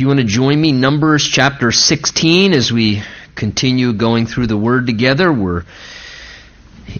[0.00, 3.02] If you want to join me, Numbers chapter 16, as we
[3.34, 5.64] continue going through the Word together, we're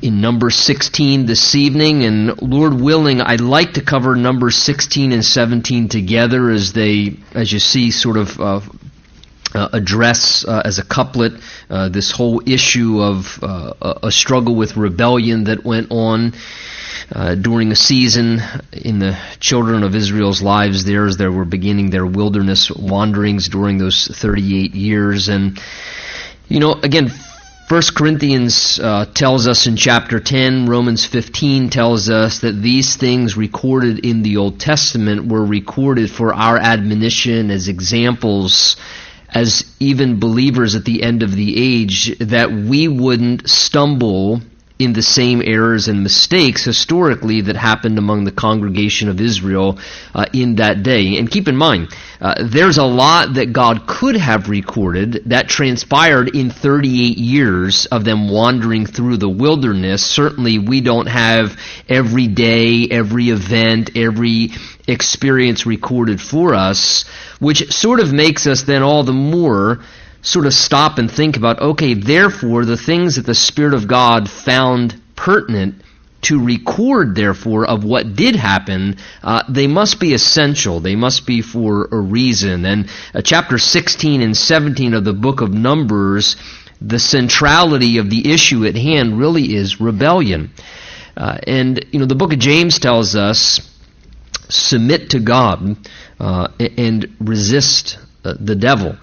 [0.03, 5.25] in number 16 this evening, and Lord willing, I'd like to cover numbers 16 and
[5.25, 8.61] 17 together as they, as you see, sort of uh,
[9.55, 11.33] uh, address uh, as a couplet
[11.69, 13.73] uh, this whole issue of uh,
[14.03, 16.33] a struggle with rebellion that went on
[17.13, 18.41] uh, during a season
[18.73, 23.79] in the children of Israel's lives there as they were beginning their wilderness wanderings during
[23.79, 25.29] those 38 years.
[25.29, 25.61] And,
[26.49, 27.11] you know, again,
[27.71, 33.37] First Corinthians uh, tells us in chapter 10, Romans 15 tells us that these things
[33.37, 38.77] recorded in the Old Testament were recorded for our admonition as examples,
[39.35, 44.41] as even believers at the end of the age, that we wouldn't stumble
[44.81, 49.79] in the same errors and mistakes historically that happened among the congregation of Israel
[50.15, 51.19] uh, in that day.
[51.19, 56.35] And keep in mind, uh, there's a lot that God could have recorded that transpired
[56.35, 60.05] in 38 years of them wandering through the wilderness.
[60.05, 64.51] Certainly, we don't have every day, every event, every
[64.89, 67.05] experience recorded for us,
[67.39, 69.81] which sort of makes us then all the more
[70.23, 74.29] sort of stop and think about okay, therefore, the things that the Spirit of God
[74.29, 75.83] found pertinent
[76.23, 80.81] to record, therefore, of what did happen, uh, they must be essential.
[80.81, 82.67] They must be for a reason.
[82.67, 86.37] And uh, chapter 16 and 17 of the book of Numbers,
[86.81, 90.51] the centrality of the issue at hand really is rebellion.
[91.17, 93.61] Uh, and, you know, the book of James tells us
[94.49, 95.77] submit to God
[96.19, 98.97] uh, and resist uh, the devil.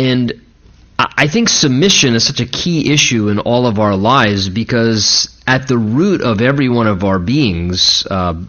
[0.00, 0.32] And
[0.98, 5.68] I think submission is such a key issue in all of our lives because at
[5.68, 8.42] the root of every one of our beings, uh,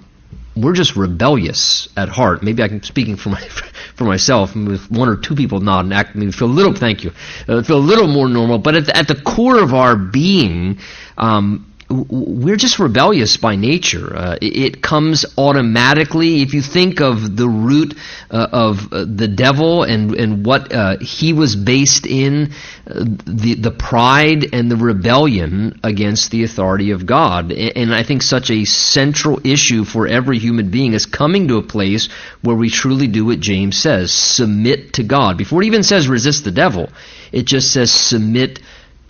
[0.56, 2.42] we're just rebellious at heart.
[2.42, 3.42] Maybe I'm speaking for my
[3.96, 4.56] for myself.
[4.56, 6.74] With one or two people nodding, act, I feel a little.
[6.74, 7.12] Thank you.
[7.50, 8.58] Uh, feel a little more normal.
[8.58, 10.80] But at the, at the core of our being,
[11.18, 14.16] um, we're just rebellious by nature.
[14.16, 16.42] Uh, it comes automatically.
[16.42, 17.96] If you think of the root
[18.30, 22.54] uh, of uh, the devil and and what uh, he was based in,
[22.88, 28.24] uh, the the pride and the rebellion against the authority of God, and I think
[28.24, 32.10] such a central issue for every human being is coming to a place
[32.42, 35.38] where we truly do what James says: submit to God.
[35.38, 36.90] Before it even says resist the devil,
[37.32, 38.60] it just says submit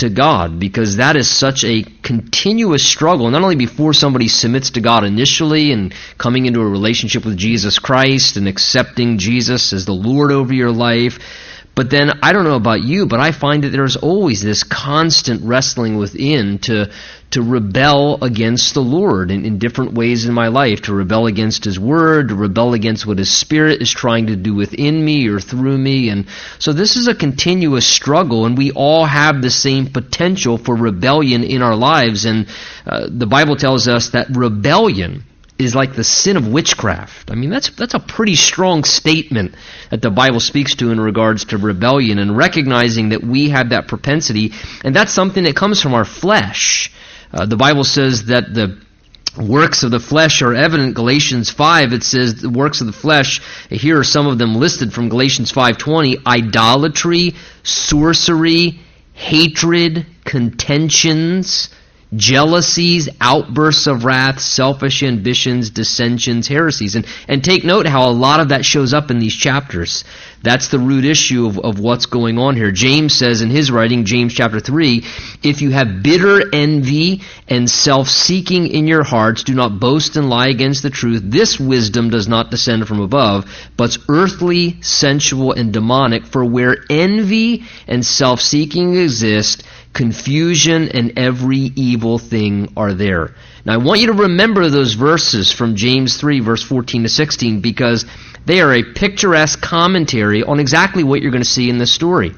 [0.02, 4.82] to God because that is such a continuous struggle, not only before somebody submits to
[4.82, 9.94] God initially and coming into a relationship with Jesus Christ and accepting Jesus as the
[9.94, 11.20] Lord over your life,
[11.74, 15.42] but then I don't know about you, but I find that there's always this constant
[15.44, 16.92] wrestling within to
[17.32, 21.64] to rebel against the Lord in, in different ways in my life, to rebel against
[21.64, 25.40] His Word, to rebel against what His Spirit is trying to do within me or
[25.40, 26.10] through me.
[26.10, 26.28] And
[26.60, 31.46] so this is a continuous struggle, and we all have the same potential for rebellion
[31.46, 32.26] in our lives.
[32.26, 32.48] And
[32.86, 35.24] uh, the Bible tells us that rebellion
[35.62, 37.32] is like the sin of witchcraft.
[37.32, 39.56] I mean, that's, that's a pretty strong statement
[39.90, 43.88] that the Bible speaks to in regards to rebellion and recognizing that we have that
[43.88, 46.92] propensity, and that's something that comes from our flesh.
[47.34, 48.82] Uh, the Bible says that the
[49.38, 53.40] works of the flesh are evident galatians 5 it says the works of the flesh
[53.70, 57.34] here are some of them listed from galatians 5.20 idolatry
[57.64, 58.82] sorcery
[59.14, 61.70] hatred contentions
[62.16, 66.96] jealousies, outbursts of wrath, selfish ambitions, dissensions, heresies.
[66.96, 70.04] And, and take note how a lot of that shows up in these chapters.
[70.44, 72.72] That's the root issue of, of what's going on here.
[72.72, 75.04] James says in his writing, James chapter 3,
[75.44, 80.48] if you have bitter envy and self-seeking in your hearts, do not boast and lie
[80.48, 81.22] against the truth.
[81.24, 83.46] This wisdom does not descend from above,
[83.78, 86.26] but's earthly, sensual, and demonic.
[86.26, 89.64] For where envy and self-seeking exist,
[89.94, 93.36] confusion and every evil thing are there.
[93.66, 97.62] Now I want you to remember those verses from James 3 verse 14 to 16
[97.62, 98.06] because
[98.46, 102.32] they are a picturesque commentary on exactly what you're going to see in this story.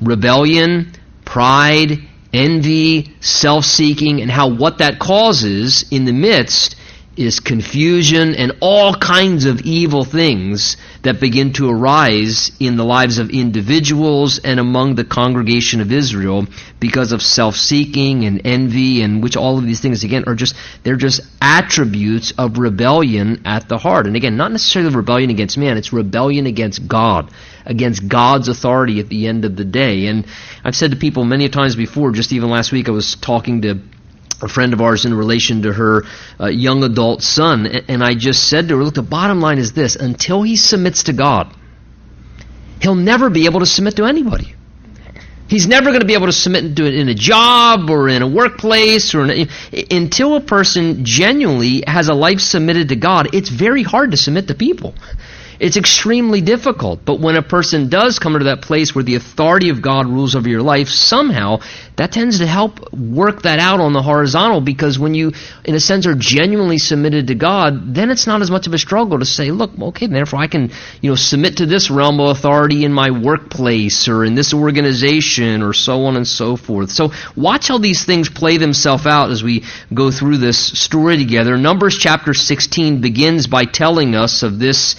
[0.00, 0.92] Rebellion,
[1.24, 1.98] pride,
[2.32, 6.76] envy, self-seeking, and how what that causes in the midst
[7.20, 13.18] is confusion and all kinds of evil things that begin to arise in the lives
[13.18, 16.46] of individuals and among the congregation of Israel
[16.80, 20.96] because of self-seeking and envy and which all of these things again are just they're
[20.96, 24.06] just attributes of rebellion at the heart.
[24.06, 27.30] And again, not necessarily rebellion against man, it's rebellion against God,
[27.66, 30.06] against God's authority at the end of the day.
[30.06, 30.26] And
[30.64, 33.80] I've said to people many times before, just even last week I was talking to
[34.42, 36.04] a friend of ours in relation to her
[36.38, 37.66] uh, young adult son.
[37.66, 41.04] And I just said to her, look, the bottom line is this until he submits
[41.04, 41.54] to God,
[42.80, 44.54] he'll never be able to submit to anybody.
[45.50, 48.22] He's never going to be able to submit to it in a job or in
[48.22, 49.48] a workplace or a,
[49.90, 53.34] until a person genuinely has a life submitted to God.
[53.34, 54.94] It's very hard to submit to people.
[55.60, 57.04] It's extremely difficult.
[57.04, 60.34] But when a person does come to that place where the authority of God rules
[60.34, 61.60] over your life, somehow
[61.96, 65.32] that tends to help work that out on the horizontal because when you,
[65.66, 68.78] in a sense, are genuinely submitted to God, then it's not as much of a
[68.78, 70.70] struggle to say, look, okay, therefore I can,
[71.02, 75.62] you know, submit to this realm of authority in my workplace or in this organization
[75.62, 76.90] or so on and so forth.
[76.90, 81.58] So watch how these things play themselves out as we go through this story together.
[81.58, 84.96] Numbers chapter 16 begins by telling us of this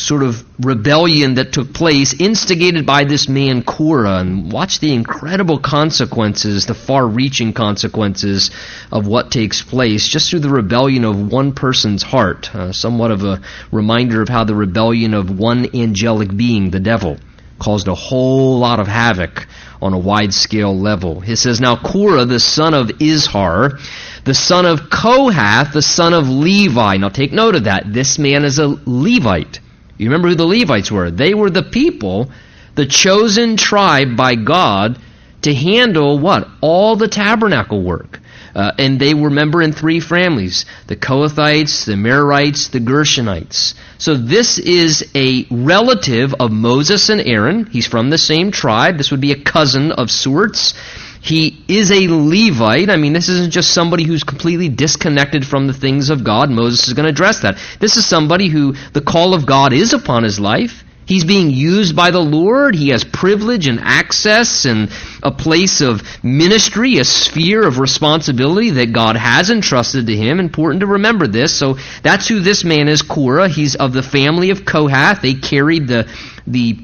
[0.00, 5.58] sort of rebellion that took place, instigated by this man Korah, and watch the incredible
[5.58, 8.50] consequences, the far reaching consequences
[8.90, 12.54] of what takes place just through the rebellion of one person's heart.
[12.54, 17.18] Uh, somewhat of a reminder of how the rebellion of one angelic being, the devil,
[17.58, 19.46] caused a whole lot of havoc
[19.82, 21.20] on a wide scale level.
[21.20, 23.78] He says, Now Korah, the son of Izhar,
[24.24, 26.96] the son of Kohath, the son of Levi.
[26.96, 27.92] Now take note of that.
[27.92, 29.60] This man is a Levite.
[30.00, 31.10] You remember who the Levites were?
[31.10, 32.30] They were the people,
[32.74, 34.98] the chosen tribe by God
[35.42, 36.48] to handle what?
[36.62, 38.18] All the tabernacle work.
[38.54, 43.74] Uh, and they were member in three families the Kohathites, the Merarites, the Gershonites.
[43.98, 47.66] So this is a relative of Moses and Aaron.
[47.66, 48.96] He's from the same tribe.
[48.96, 50.72] This would be a cousin of sorts.
[51.22, 52.88] He is a Levite.
[52.88, 56.50] I mean, this isn't just somebody who's completely disconnected from the things of God.
[56.50, 57.58] Moses is going to address that.
[57.78, 60.82] This is somebody who the call of God is upon his life.
[61.10, 62.76] He's being used by the Lord.
[62.76, 64.92] He has privilege and access and
[65.24, 70.38] a place of ministry, a sphere of responsibility that God has entrusted to him.
[70.38, 71.52] Important to remember this.
[71.52, 73.48] So that's who this man is, Korah.
[73.48, 75.20] He's of the family of Kohath.
[75.20, 76.08] They carried the
[76.46, 76.78] the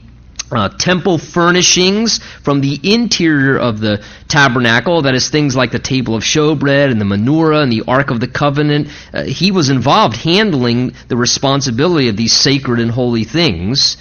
[0.51, 6.15] uh, temple furnishings from the interior of the tabernacle, that is, things like the table
[6.15, 8.89] of showbread and the menorah and the Ark of the Covenant.
[9.13, 13.97] Uh, he was involved handling the responsibility of these sacred and holy things.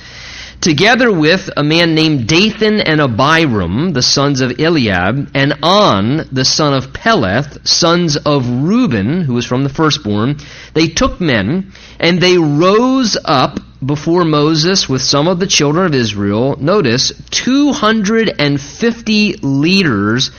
[0.65, 6.43] Together with a man named Dathan and Abiram, the sons of Eliab, and On, the
[6.43, 10.37] son of Peleth, sons of Reuben, who was from the firstborn,
[10.73, 15.93] they took men, and they rose up before Moses with some of the children of
[15.93, 20.31] Israel, notice, 250 leaders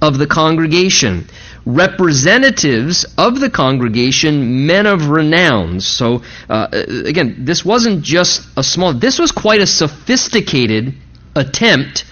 [0.00, 1.28] of the congregation,
[1.66, 5.80] representatives of the congregation, men of renown.
[5.80, 10.94] So, uh, again, this wasn't just a small, this was quite a sophisticated
[11.34, 12.04] attempt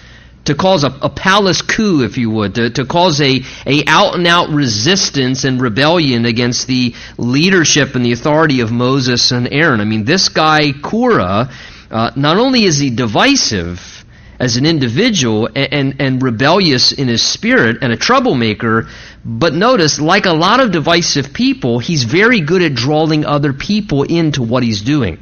[0.45, 4.15] to cause a, a, palace coup, if you would, to, to cause a, a out
[4.15, 9.79] and out resistance and rebellion against the leadership and the authority of Moses and Aaron.
[9.79, 11.49] I mean, this guy Korah,
[11.89, 14.02] uh, not only is he divisive
[14.39, 18.87] as an individual and, and, and rebellious in his spirit and a troublemaker,
[19.25, 24.03] but notice, like a lot of divisive people, he's very good at drawing other people
[24.03, 25.17] into what he's doing.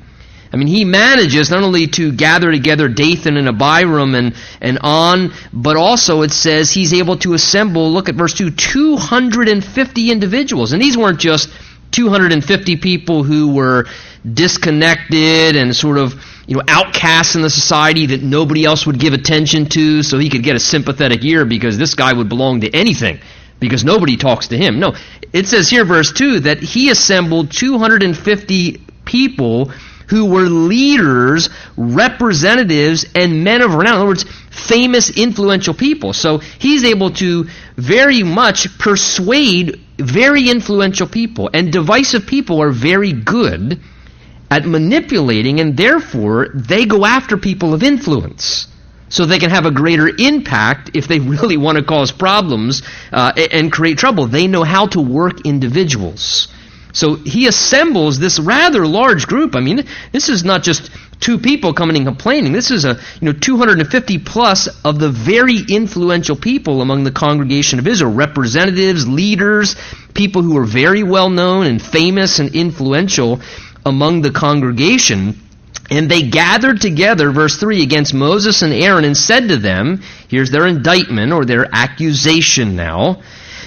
[0.54, 5.34] I mean, he manages not only to gather together Dathan and Abiram and, and on,
[5.54, 10.74] but also it says he's able to assemble, look at verse 2, 250 individuals.
[10.74, 11.50] And these weren't just
[11.92, 13.86] 250 people who were
[14.34, 16.14] disconnected and sort of
[16.48, 20.30] you know outcasts in the society that nobody else would give attention to so he
[20.30, 23.20] could get a sympathetic ear because this guy would belong to anything
[23.60, 24.94] because nobody talks to him no
[25.34, 29.72] it says here verse 2 that he assembled 250 people
[30.12, 33.94] who were leaders, representatives, and men of renown.
[33.94, 36.12] In other words, famous, influential people.
[36.12, 41.50] So he's able to very much persuade very influential people.
[41.54, 43.80] And divisive people are very good
[44.50, 48.68] at manipulating, and therefore they go after people of influence
[49.12, 52.82] so they can have a greater impact if they really want to cause problems
[53.12, 54.28] uh, and create trouble.
[54.28, 56.48] They know how to work individuals.
[56.94, 59.56] So he assembles this rather large group.
[59.56, 60.90] I mean, this is not just
[61.22, 62.52] two people coming and complaining.
[62.52, 67.80] This is a you know 250 plus of the very influential people among the congregation
[67.80, 69.76] of Israel, representatives, leaders,
[70.14, 73.40] people who are very well known and famous and influential
[73.86, 75.40] among the congregation.
[75.90, 80.50] And they gathered together, verse 3, against Moses and Aaron and said to them, here's
[80.50, 83.22] their indictment or their accusation now.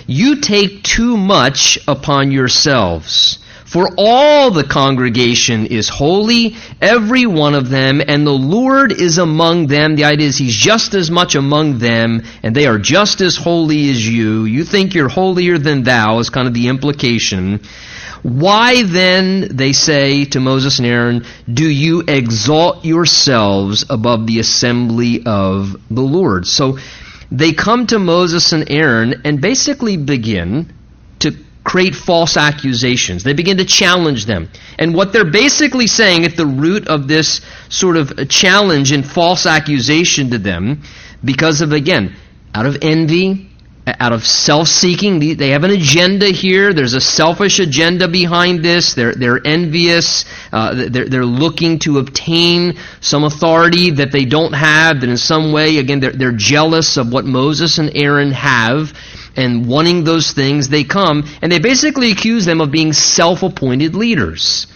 [0.07, 3.39] You take too much upon yourselves.
[3.65, 9.69] For all the congregation is holy, every one of them, and the Lord is among
[9.69, 9.97] them.
[9.97, 13.91] The idea is He's just as much among them, and they are just as holy
[13.91, 14.45] as you.
[14.45, 17.61] You think you're holier than thou, is kind of the implication.
[18.23, 25.25] Why then, they say to Moses and Aaron, do you exalt yourselves above the assembly
[25.27, 26.47] of the Lord?
[26.47, 26.79] So
[27.31, 30.73] they come to Moses and Aaron and basically begin
[31.65, 33.25] create false accusations.
[33.25, 34.51] They begin to challenge them.
[34.79, 37.41] And what they're basically saying at the root of this
[37.71, 40.83] sort of challenge and false accusation to them,
[41.25, 42.15] because of, again,
[42.55, 43.51] out of envy,
[43.87, 45.37] out of self-seeking.
[45.37, 46.73] They have an agenda here.
[46.73, 48.95] There's a selfish agenda behind this.
[48.95, 50.25] They're, they're envious.
[50.53, 55.01] Uh, they're, they're looking to obtain some authority that they don't have.
[55.01, 58.93] That in some way, again, they're, they're jealous of what Moses and Aaron have.
[59.37, 61.25] And wanting those things, they come.
[61.43, 64.69] And they basically accuse them of being self-appointed leaders.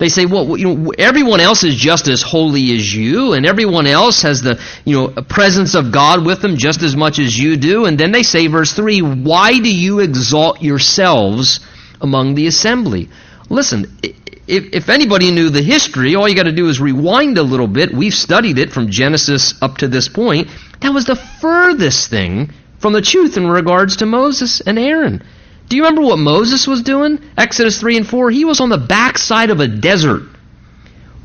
[0.00, 3.86] They say, well, you know, everyone else is just as holy as you, and everyone
[3.86, 7.58] else has the, you know, presence of God with them just as much as you
[7.58, 7.84] do.
[7.84, 11.60] And then they say, verse 3, why do you exalt yourselves
[12.00, 13.10] among the assembly?
[13.50, 17.42] Listen, if, if anybody knew the history, all you got to do is rewind a
[17.42, 17.92] little bit.
[17.92, 20.48] We've studied it from Genesis up to this point.
[20.80, 25.22] That was the furthest thing from the truth in regards to Moses and Aaron.
[25.68, 27.20] Do you remember what Moses was doing?
[27.36, 28.30] Exodus 3 and 4.
[28.30, 30.22] He was on the backside of a desert,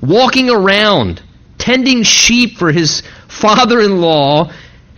[0.02, 1.24] walking around,
[1.58, 4.52] tending sheep for his father in law,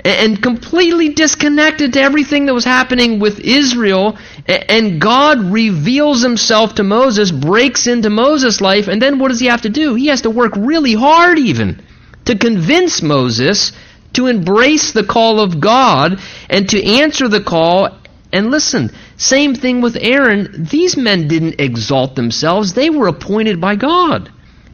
[0.04, 4.18] and completely disconnected to everything that was happening with Israel.
[4.48, 9.48] And God reveals himself to Moses, breaks into Moses' life, and then what does he
[9.48, 9.96] have to do?
[9.96, 11.82] He has to work really hard, even,
[12.26, 13.72] to convince Moses
[14.18, 16.20] to embrace the call of God
[16.50, 17.98] and to answer the call.
[18.34, 20.68] And listen, same thing with Aaron.
[20.70, 24.32] These men didn't exalt themselves, they were appointed by God.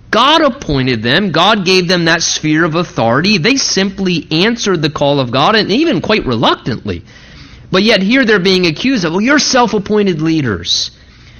[0.10, 1.32] God appointed them.
[1.32, 3.40] God gave them that sphere of authority.
[3.40, 7.04] They simply answered the call of God, and even quite reluctantly.
[7.72, 10.92] But yet here they're being accused of, well, you're self appointed leaders.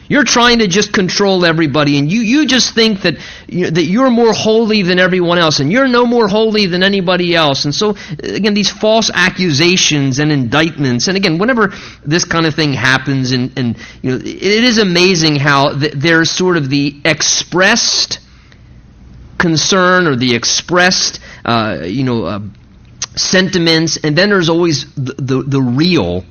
[0.10, 3.16] You're trying to just control everybody, and you, you just think that,
[3.48, 6.84] you know, that you're more holy than everyone else, and you're no more holy than
[6.84, 7.66] anybody else.
[7.66, 11.74] And so, again, these false accusations and indictments, and again, whenever
[12.06, 16.30] this kind of thing happens, and, and you know, it is amazing how th- there's
[16.30, 18.20] sort of the expressed
[19.38, 22.40] concern or the expressed, uh, you know, uh,
[23.16, 26.26] sentiments, and then there's always the, the, the real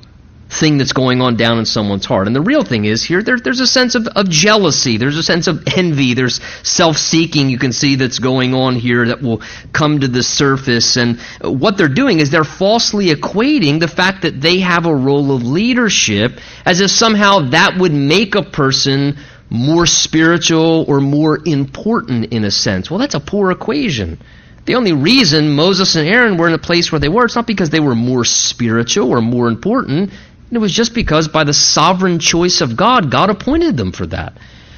[0.53, 2.27] thing that's going on down in someone's heart.
[2.27, 5.23] And the real thing is here, there, there's a sense of, of jealousy, there's a
[5.23, 9.41] sense of envy, there's self seeking you can see that's going on here that will
[9.71, 10.97] come to the surface.
[10.97, 15.35] And what they're doing is they're falsely equating the fact that they have a role
[15.35, 19.17] of leadership as if somehow that would make a person
[19.49, 22.89] more spiritual or more important in a sense.
[22.89, 24.19] Well, that's a poor equation.
[24.65, 27.47] The only reason Moses and Aaron were in a place where they were, it's not
[27.47, 30.11] because they were more spiritual or more important.
[30.53, 34.05] And it was just because by the sovereign choice of God, God appointed them for
[34.05, 34.37] that.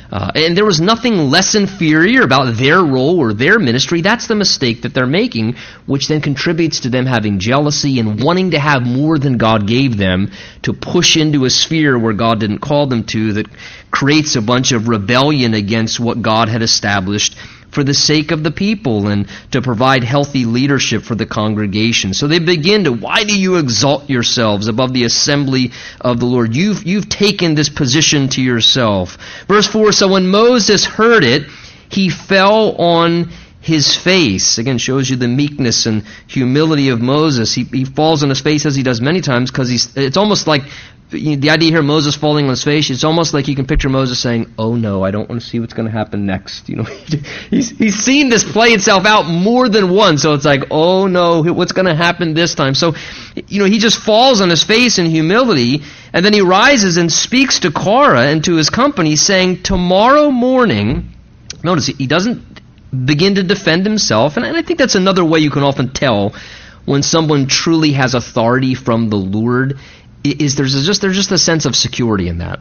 [0.09, 3.99] Uh, and there was nothing less inferior about their role or their ministry.
[3.99, 8.51] That's the mistake that they're making, which then contributes to them having jealousy and wanting
[8.51, 12.59] to have more than God gave them to push into a sphere where God didn't
[12.59, 13.47] call them to that
[13.91, 17.35] creates a bunch of rebellion against what God had established
[17.75, 22.13] for the sake of the people and to provide healthy leadership for the congregation.
[22.13, 26.55] So they begin to, why do you exalt yourselves above the assembly of the Lord?
[26.55, 29.17] You've, you've taken this position to yourself.
[29.47, 31.47] Verse 4, so when Moses heard it,
[31.89, 33.29] he fell on
[33.59, 34.57] his face.
[34.57, 37.53] Again, shows you the meekness and humility of Moses.
[37.53, 40.63] He, he falls on his face as he does many times because it's almost like
[41.09, 44.19] the idea here, Moses falling on his face, it's almost like you can picture Moses
[44.19, 46.83] saying, "Oh no, I don't want to see what's going to happen next." You know,
[47.49, 51.43] he's he's seen this play itself out more than once, so it's like, "Oh no,
[51.43, 52.95] what's going to happen this time?" So,
[53.47, 57.11] you know, he just falls on his face in humility, and then he rises and
[57.11, 61.11] speaks to Korah and to his company, saying, "Tomorrow morning."
[61.63, 62.41] Notice he doesn't
[63.05, 66.33] begin to defend himself, and I think that's another way you can often tell
[66.85, 69.79] when someone truly has authority from the Lord
[70.31, 72.59] is there's just there's just a sense of security in that.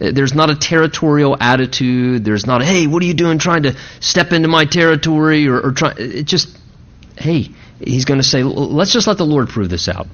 [0.00, 2.24] Uh, there's not a territorial attitude.
[2.24, 5.60] There's not a hey, what are you doing trying to step into my territory or,
[5.60, 5.94] or try.
[5.96, 6.56] It just
[7.16, 7.50] hey,
[7.80, 10.06] he's going to say let's just let the Lord prove this out.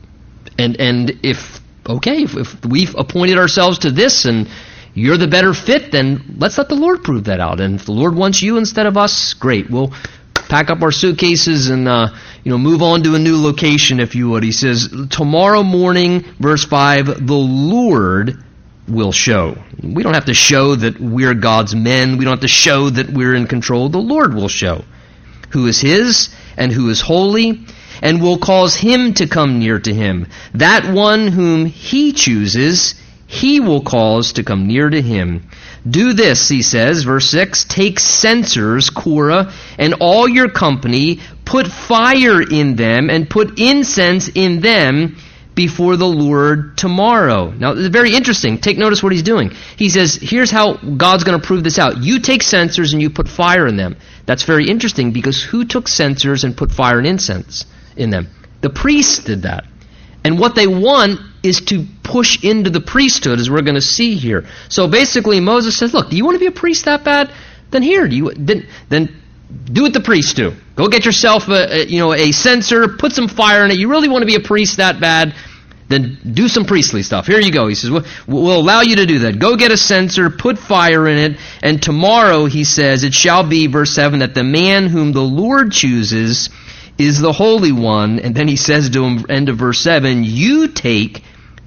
[0.58, 4.48] And and if okay, if, if we've appointed ourselves to this and
[4.94, 7.60] you're the better fit, then let's let the Lord prove that out.
[7.60, 9.70] And if the Lord wants you instead of us, great.
[9.70, 9.92] We'll
[10.52, 12.08] pack up our suitcases and uh,
[12.44, 14.42] you know move on to a new location, if you would.
[14.42, 18.44] He says, tomorrow morning, verse five, the Lord
[18.86, 19.56] will show.
[19.82, 22.18] We don't have to show that we're God's men.
[22.18, 23.88] We don't have to show that we're in control.
[23.88, 24.84] The Lord will show
[25.52, 26.28] who is His
[26.58, 27.64] and who is holy,
[28.02, 30.26] and will cause Him to come near to Him.
[30.52, 32.94] That one whom He chooses,
[33.32, 35.48] he will cause to come near to him.
[35.88, 42.42] Do this, he says, verse 6 Take censers, Korah, and all your company, put fire
[42.42, 45.16] in them, and put incense in them
[45.54, 47.50] before the Lord tomorrow.
[47.50, 48.58] Now, very interesting.
[48.58, 49.52] Take notice what he's doing.
[49.78, 52.02] He says, Here's how God's going to prove this out.
[52.02, 53.96] You take censers and you put fire in them.
[54.26, 57.64] That's very interesting because who took censers and put fire and incense
[57.96, 58.28] in them?
[58.60, 59.64] The priests did that.
[60.24, 64.14] And what they want is to push into the priesthood, as we're going to see
[64.16, 64.46] here.
[64.68, 67.32] So basically, Moses says, "Look, do you want to be a priest that bad?
[67.70, 69.22] Then here, do you then then
[69.64, 70.54] do what the priests do.
[70.76, 73.78] Go get yourself a, a you know a censer, put some fire in it.
[73.78, 75.34] You really want to be a priest that bad."
[75.88, 77.26] Then do some priestly stuff.
[77.26, 77.66] Here you go.
[77.66, 79.38] He says, we'll, we'll allow you to do that.
[79.38, 83.66] Go get a censer, put fire in it, and tomorrow, he says, it shall be,
[83.66, 86.48] verse 7, that the man whom the Lord chooses
[87.06, 88.18] is the Holy One.
[88.20, 91.24] And then he says to him, end of verse 7, You take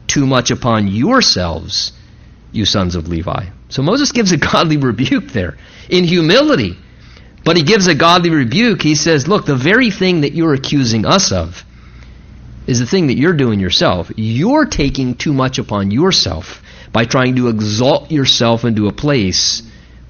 [0.08, 1.94] too much upon yourselves,
[2.52, 3.48] you sons of Levi.
[3.70, 5.58] So Moses gives a godly rebuke there
[5.90, 6.78] in humility.
[7.44, 8.82] But he gives a godly rebuke.
[8.82, 11.64] He says, Look, the very thing that you're accusing us of
[12.66, 14.12] is the thing that you're doing yourself.
[14.16, 19.62] You're taking too much upon yourself by trying to exalt yourself into a place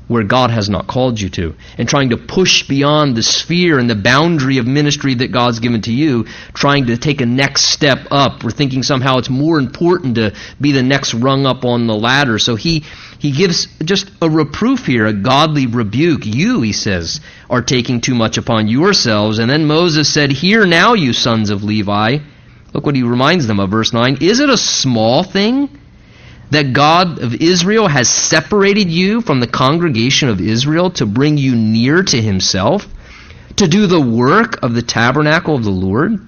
[0.07, 3.89] where God has not called you to, and trying to push beyond the sphere and
[3.89, 8.07] the boundary of ministry that God's given to you, trying to take a next step
[8.11, 8.43] up.
[8.43, 12.37] We're thinking somehow it's more important to be the next rung up on the ladder.
[12.37, 12.83] So he,
[13.19, 16.25] he gives just a reproof here, a godly rebuke.
[16.25, 19.39] You, he says, are taking too much upon yourselves.
[19.39, 22.19] And then Moses said, Hear now, you sons of Levi.
[22.73, 24.17] Look what he reminds them of, verse 9.
[24.21, 25.69] Is it a small thing?
[26.51, 31.55] That God of Israel has separated you from the congregation of Israel to bring you
[31.55, 32.87] near to himself,
[33.57, 36.19] to do the work of the tabernacle of the Lord,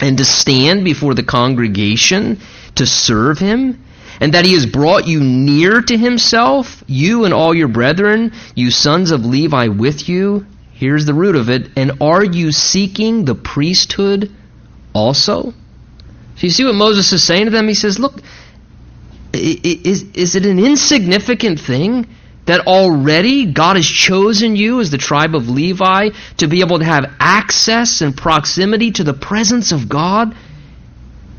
[0.00, 2.40] and to stand before the congregation
[2.76, 3.84] to serve him,
[4.20, 8.70] and that he has brought you near to himself, you and all your brethren, you
[8.70, 10.46] sons of Levi with you.
[10.72, 11.70] Here's the root of it.
[11.76, 14.30] And are you seeking the priesthood
[14.94, 15.52] also?
[16.40, 17.68] So you see what Moses is saying to them?
[17.68, 18.14] He says, Look,
[19.32, 22.06] is, is it an insignificant thing
[22.46, 26.84] that already God has chosen you as the tribe of Levi to be able to
[26.84, 30.34] have access and proximity to the presence of God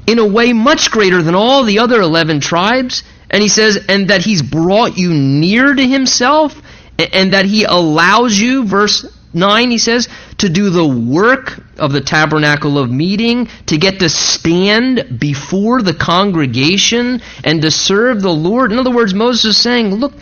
[0.07, 3.03] in a way much greater than all the other 11 tribes?
[3.29, 6.61] And he says, and that he's brought you near to himself,
[6.97, 12.01] and that he allows you, verse 9, he says, to do the work of the
[12.01, 18.71] tabernacle of meeting, to get to stand before the congregation and to serve the Lord.
[18.71, 20.13] In other words, Moses is saying, look,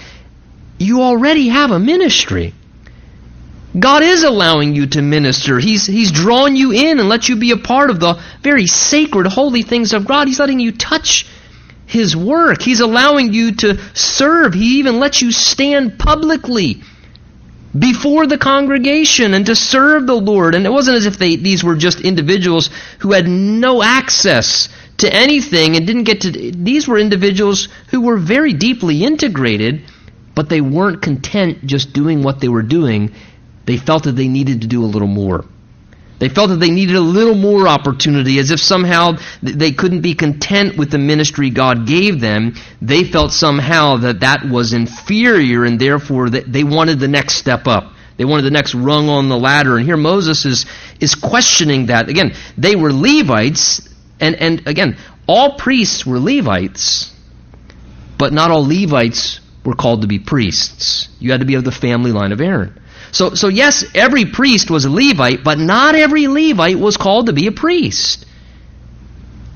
[0.77, 2.53] you already have a ministry.
[3.77, 5.59] God is allowing you to minister.
[5.59, 9.27] He's, he's drawn you in and let you be a part of the very sacred,
[9.27, 10.27] holy things of God.
[10.27, 11.27] He's letting you touch
[11.85, 12.61] His work.
[12.61, 14.53] He's allowing you to serve.
[14.53, 16.81] He even lets you stand publicly
[17.77, 20.55] before the congregation and to serve the Lord.
[20.55, 25.13] And it wasn't as if they, these were just individuals who had no access to
[25.13, 26.31] anything and didn't get to.
[26.31, 29.83] These were individuals who were very deeply integrated,
[30.35, 33.13] but they weren't content just doing what they were doing.
[33.65, 35.45] They felt that they needed to do a little more.
[36.19, 40.15] They felt that they needed a little more opportunity, as if somehow they couldn't be
[40.15, 42.55] content with the ministry God gave them.
[42.81, 47.93] They felt somehow that that was inferior, and therefore they wanted the next step up.
[48.17, 49.77] They wanted the next rung on the ladder.
[49.77, 50.65] And here Moses is,
[50.99, 52.09] is questioning that.
[52.09, 53.87] Again, they were Levites,
[54.19, 57.13] and, and again, all priests were Levites,
[58.17, 61.07] but not all Levites were called to be priests.
[61.19, 62.77] You had to be of the family line of Aaron.
[63.11, 67.33] So, so yes, every priest was a Levite, but not every Levite was called to
[67.33, 68.25] be a priest.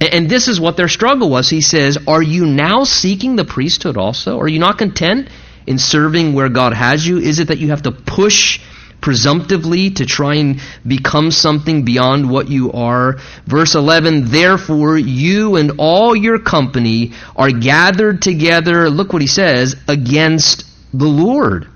[0.02, 1.50] And, and this is what their struggle was.
[1.50, 4.40] He says, Are you now seeking the priesthood also?
[4.40, 5.30] Are you not content
[5.66, 7.20] in serving where God has you?
[7.20, 8.60] Is it that you have to push
[9.04, 13.18] presumptively to try and become something beyond what you are.
[13.46, 19.76] Verse 11, therefore you and all your company are gathered together, look what he says,
[19.90, 20.64] against
[20.94, 21.68] the Lord.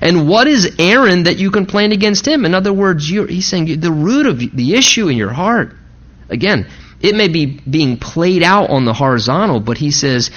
[0.00, 2.44] And what is Aaron that you can plan against him?
[2.44, 5.74] In other words, he's saying the root of the issue in your heart.
[6.28, 6.68] Again,
[7.00, 10.30] it may be being played out on the horizontal, but he says,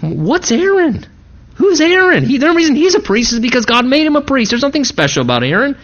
[0.00, 1.06] What's Aaron?
[1.54, 2.24] Who's Aaron?
[2.24, 4.50] He, the reason he's a priest is because God made him a priest.
[4.50, 5.76] There's nothing special about Aaron.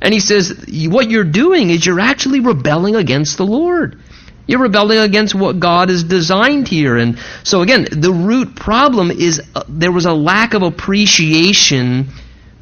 [0.00, 4.00] And he says, What you're doing is you're actually rebelling against the Lord.
[4.46, 6.96] You're rebelling against what God has designed here.
[6.96, 12.08] And so, again, the root problem is uh, there was a lack of appreciation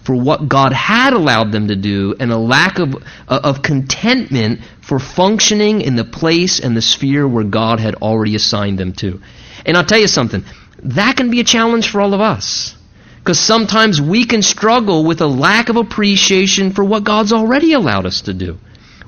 [0.05, 2.95] for what God had allowed them to do and a lack of,
[3.29, 8.35] uh, of contentment for functioning in the place and the sphere where God had already
[8.35, 9.21] assigned them to.
[9.65, 10.45] And I'll tell you something.
[10.85, 12.75] that can be a challenge for all of us.
[13.19, 18.05] Because sometimes we can struggle with a lack of appreciation for what God's already allowed
[18.05, 18.59] us to do.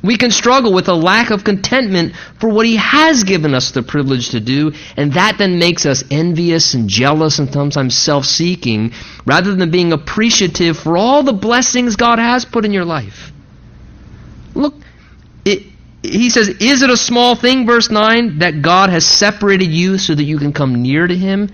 [0.05, 3.83] We can struggle with a lack of contentment for what He has given us the
[3.83, 8.93] privilege to do, and that then makes us envious and jealous and sometimes self seeking
[9.25, 13.33] rather than being appreciative for all the blessings God has put in your life.
[14.55, 14.75] Look,
[15.47, 15.63] it,
[16.03, 20.15] he says, Is it a small thing, verse 9, that God has separated you so
[20.15, 21.49] that you can come near to Him?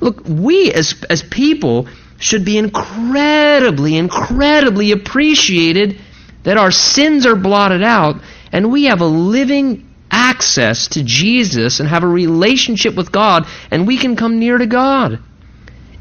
[0.00, 1.88] Look, we as, as people
[2.18, 6.02] should be incredibly, incredibly appreciated
[6.46, 8.20] that our sins are blotted out
[8.52, 13.84] and we have a living access to Jesus and have a relationship with God and
[13.84, 15.18] we can come near to God.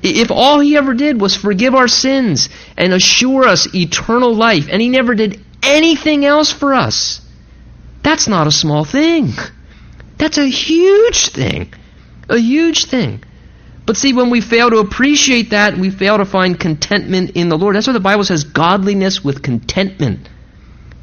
[0.03, 4.79] If all he ever did was forgive our sins and assure us eternal life and
[4.79, 7.21] he never did anything else for us,
[8.03, 9.31] that's not a small thing.
[10.19, 11.73] That's a huge thing.
[12.29, 13.23] A huge thing.
[13.87, 17.57] But see, when we fail to appreciate that, we fail to find contentment in the
[17.57, 17.75] Lord.
[17.75, 20.29] That's why the Bible says godliness with contentment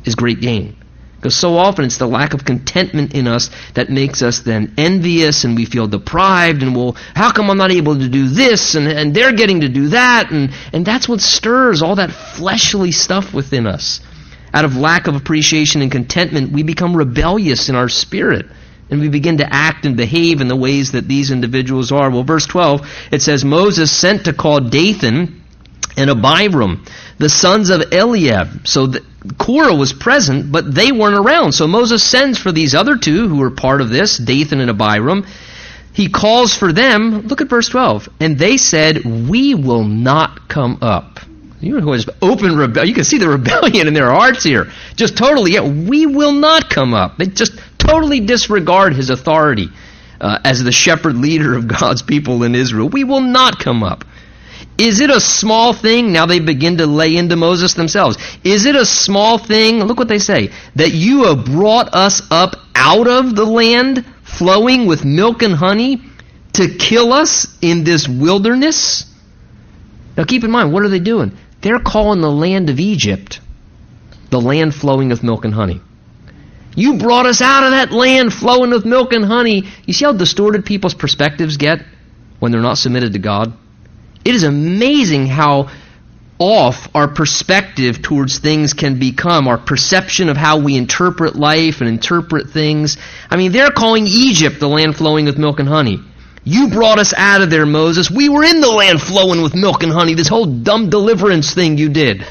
[0.04, 0.76] is great gain.
[1.22, 5.44] Because so often it's the lack of contentment in us that makes us then envious
[5.44, 8.88] and we feel deprived and well, how come I'm not able to do this and,
[8.88, 10.32] and they're getting to do that?
[10.32, 14.00] And, and that's what stirs all that fleshly stuff within us.
[14.52, 18.46] Out of lack of appreciation and contentment, we become rebellious in our spirit.
[18.90, 22.10] And we begin to act and behave in the ways that these individuals are.
[22.10, 25.41] Well, verse 12, it says, Moses sent to call Dathan
[25.96, 26.84] and Abiram,
[27.18, 28.66] the sons of Eliab.
[28.66, 29.04] So the,
[29.38, 31.52] Korah was present, but they weren't around.
[31.52, 35.26] So Moses sends for these other two who were part of this, Dathan and Abiram.
[35.92, 37.28] He calls for them.
[37.28, 38.08] Look at verse 12.
[38.20, 41.20] And they said, We will not come up.
[41.60, 42.88] You know, was open rebellion.
[42.88, 44.72] You can see the rebellion in their hearts here.
[44.96, 47.18] Just totally, yeah, we will not come up.
[47.18, 49.68] They just totally disregard his authority
[50.20, 52.88] uh, as the shepherd leader of God's people in Israel.
[52.88, 54.04] We will not come up.
[54.78, 56.12] Is it a small thing?
[56.12, 58.16] Now they begin to lay into Moses themselves.
[58.42, 59.84] Is it a small thing?
[59.84, 60.50] Look what they say.
[60.76, 66.02] That you have brought us up out of the land flowing with milk and honey
[66.54, 69.06] to kill us in this wilderness?
[70.16, 71.36] Now keep in mind, what are they doing?
[71.60, 73.40] They're calling the land of Egypt
[74.32, 75.80] the land flowing with milk and honey.
[76.74, 79.68] You brought us out of that land flowing with milk and honey.
[79.84, 81.84] You see how distorted people's perspectives get
[82.40, 83.52] when they're not submitted to God?
[84.24, 85.70] It is amazing how
[86.38, 91.88] off our perspective towards things can become, our perception of how we interpret life and
[91.88, 92.96] interpret things.
[93.30, 96.00] I mean, they're calling Egypt the land flowing with milk and honey.
[96.44, 98.10] You brought us out of there, Moses.
[98.10, 101.78] We were in the land flowing with milk and honey, this whole dumb deliverance thing
[101.78, 102.26] you did.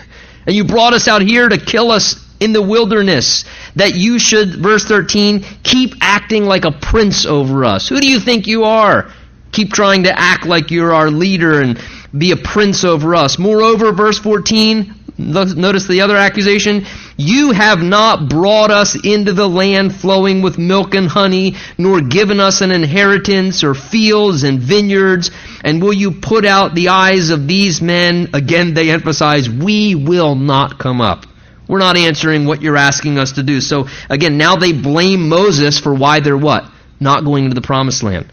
[0.46, 3.46] And you brought us out here to kill us in the wilderness.
[3.78, 7.88] That you should, verse 13, keep acting like a prince over us.
[7.88, 9.14] Who do you think you are?
[9.52, 11.80] Keep trying to act like you're our leader and
[12.18, 13.38] be a prince over us.
[13.38, 16.86] Moreover, verse 14, notice the other accusation.
[17.18, 22.40] You have not brought us into the land flowing with milk and honey, nor given
[22.40, 25.32] us an inheritance or fields and vineyards.
[25.64, 28.30] And will you put out the eyes of these men?
[28.34, 31.26] Again, they emphasize, we will not come up.
[31.68, 33.62] We're not answering what you're asking us to do.
[33.62, 36.66] So again, now they blame Moses for why they're what?
[37.00, 38.32] Not going into the promised land.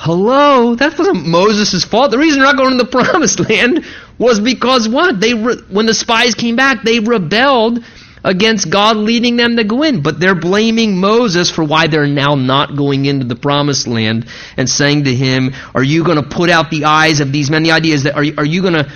[0.00, 2.12] Hello, that wasn't Moses' fault.
[2.12, 3.84] The reason they're not going to the promised land
[4.16, 5.18] was because what?
[5.18, 7.84] They re- when the spies came back, they rebelled
[8.22, 10.02] against God leading them to go in.
[10.02, 14.70] But they're blaming Moses for why they're now not going into the promised land and
[14.70, 17.64] saying to him, Are you going to put out the eyes of these men?
[17.64, 18.92] The idea is that are, are you going to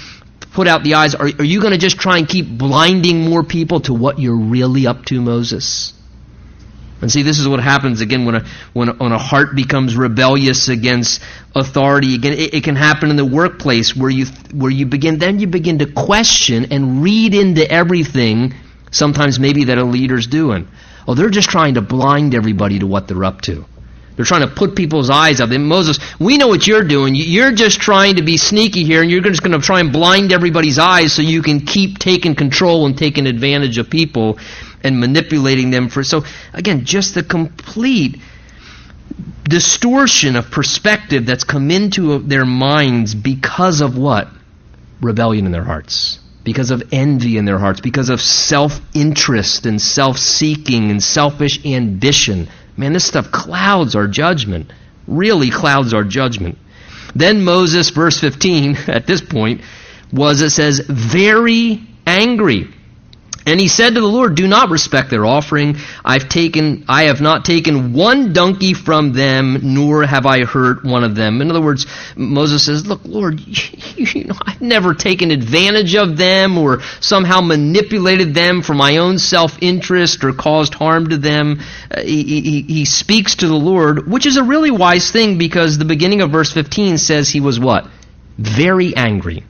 [0.53, 1.17] put out the eyes?
[1.17, 4.39] Are, are you going to just try and keep blinding more people to what you're
[4.39, 5.95] really up to, Moses?
[7.03, 9.97] And see, this is what happens again when a, when a, when a heart becomes
[9.97, 11.21] rebellious against
[11.55, 12.15] authority.
[12.15, 15.49] Again, it, it, can happen in the workplace where you, where you begin, then you
[15.49, 18.55] begin to question and read into everything,
[18.93, 20.69] sometimes maybe that a leader's doing.
[21.09, 23.65] Oh, they're just trying to blind everybody to what they're up to.
[24.15, 25.51] They're trying to put people's eyes out.
[25.51, 27.15] And Moses, we know what you're doing.
[27.17, 30.33] You're just trying to be sneaky here, and you're just going to try and blind
[30.33, 34.39] everybody's eyes so you can keep taking control and taking advantage of people
[34.85, 38.21] and manipulating them for so again just the complete
[39.45, 44.29] distortion of perspective that's come into their minds because of what?
[45.01, 46.19] Rebellion in their hearts.
[46.45, 47.81] Because of envy in their hearts.
[47.81, 52.49] Because of self-interest and self-seeking and selfish ambition.
[52.77, 54.73] Man this stuff clouds our judgment.
[55.07, 56.59] Really clouds our judgment.
[57.15, 59.61] Then moses verse 15 at this point
[60.13, 62.69] was it says very angry
[63.45, 65.77] And he said to the Lord, Do not respect their offering.
[66.05, 71.03] I've taken, I have not taken one donkey from them, nor have I hurt one
[71.05, 71.41] of them.
[71.41, 73.41] In other words, Moses says, Look, Lord,
[73.97, 79.19] you know, I've never taken advantage of them or somehow manipulated them for my own
[79.19, 81.61] self-interest or caused harm to them.
[81.91, 85.79] Uh, he, he, he speaks to the Lord, which is a really wise thing because
[85.79, 87.87] the beginning of verse 15 says he was what?
[88.39, 89.45] Very angry.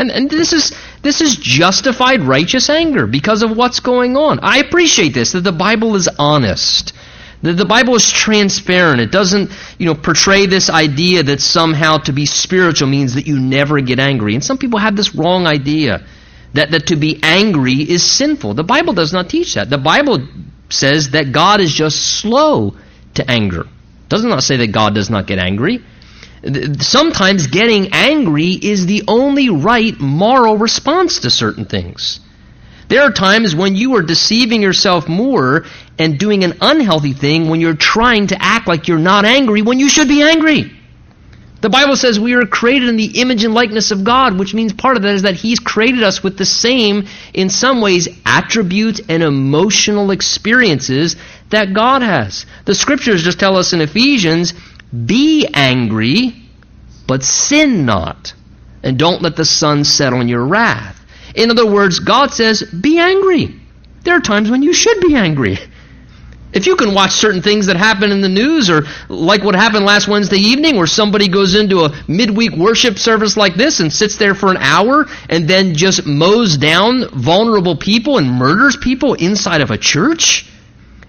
[0.00, 4.40] And, and this is this is justified righteous anger because of what's going on.
[4.40, 6.94] I appreciate this that the Bible is honest.
[7.42, 9.02] That the Bible is transparent.
[9.02, 13.38] It doesn't, you know, portray this idea that somehow to be spiritual means that you
[13.38, 14.34] never get angry.
[14.34, 16.06] And some people have this wrong idea
[16.54, 18.54] that, that to be angry is sinful.
[18.54, 19.68] The Bible does not teach that.
[19.68, 20.26] The Bible
[20.70, 22.74] says that God is just slow
[23.14, 23.62] to anger.
[23.62, 25.82] It does not say that God does not get angry
[26.80, 32.20] sometimes getting angry is the only right moral response to certain things.
[32.88, 35.64] There are times when you are deceiving yourself more
[35.98, 39.78] and doing an unhealthy thing when you're trying to act like you're not angry when
[39.78, 40.72] you should be angry.
[41.60, 44.72] The Bible says we are created in the image and likeness of God, which means
[44.72, 49.02] part of that is that He's created us with the same, in some ways, attributes
[49.08, 51.16] and emotional experiences
[51.50, 52.46] that God has.
[52.64, 54.54] The scriptures just tell us in Ephesians
[54.94, 56.34] be angry,
[57.06, 58.34] but sin not.
[58.82, 61.04] And don't let the sun set on your wrath.
[61.34, 63.54] In other words, God says, be angry.
[64.02, 65.58] There are times when you should be angry.
[66.52, 69.84] If you can watch certain things that happen in the news, or like what happened
[69.84, 74.16] last Wednesday evening, where somebody goes into a midweek worship service like this and sits
[74.16, 79.60] there for an hour and then just mows down vulnerable people and murders people inside
[79.60, 80.50] of a church,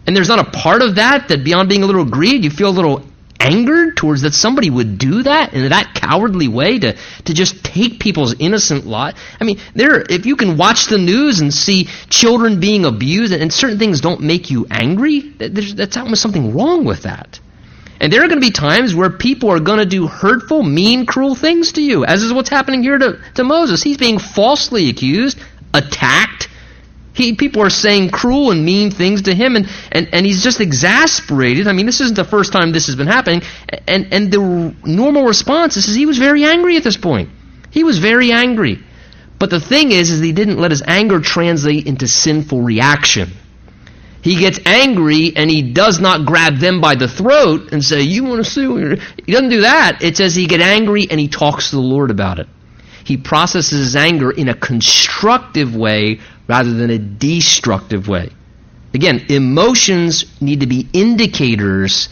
[0.06, 2.70] and there's not a part of that that beyond being a little grieved, you feel
[2.70, 3.04] a little
[3.42, 8.00] angered towards that somebody would do that in that cowardly way to, to just take
[8.00, 9.16] people's innocent lot.
[9.40, 13.52] I mean, there if you can watch the news and see children being abused and,
[13.52, 17.40] certain things don't make you angry, there's, that's almost something wrong with that.
[18.00, 21.06] And there are going to be times where people are going to do hurtful, mean,
[21.06, 23.84] cruel things to you, as is what's happening here to, to Moses.
[23.84, 25.40] He's being falsely accused,
[25.74, 26.48] attacked,
[27.14, 30.62] he, people are saying cruel and mean things to him, and, and, and he's just
[30.62, 31.68] exasperated.
[31.68, 33.42] I mean, this isn't the first time this has been happening.
[33.88, 37.30] And, and the normal response is he was very angry at this point.
[37.70, 38.80] He was very angry.
[39.40, 43.32] But the thing is, is he didn't let his anger translate into sinful reaction.
[44.22, 48.24] He gets angry and he does not grab them by the throat and say, You
[48.24, 48.98] want to sue?
[49.26, 50.04] He doesn't do that.
[50.04, 52.48] It says he get angry and he talks to the Lord about it.
[53.04, 56.20] He processes his anger in a constructive way
[56.52, 58.30] rather than a destructive way.
[58.94, 62.10] Again, emotions need to be indicators,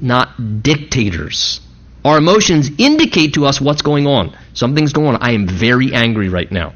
[0.00, 1.60] not dictators.
[2.04, 4.36] Our emotions indicate to us what's going on.
[4.54, 5.18] Something's going on.
[5.20, 6.74] I am very angry right now.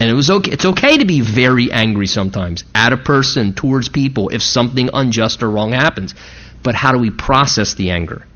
[0.00, 0.50] And it was okay.
[0.50, 5.40] It's okay to be very angry sometimes at a person, towards people, if something unjust
[5.44, 6.16] or wrong happens.
[6.64, 8.26] But how do we process the anger?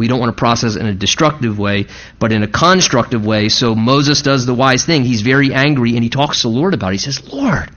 [0.00, 1.84] We don't want to process in a destructive way,
[2.18, 3.50] but in a constructive way.
[3.50, 5.04] So Moses does the wise thing.
[5.04, 6.92] He's very angry and he talks to the Lord about it.
[6.92, 7.70] He says, Lord,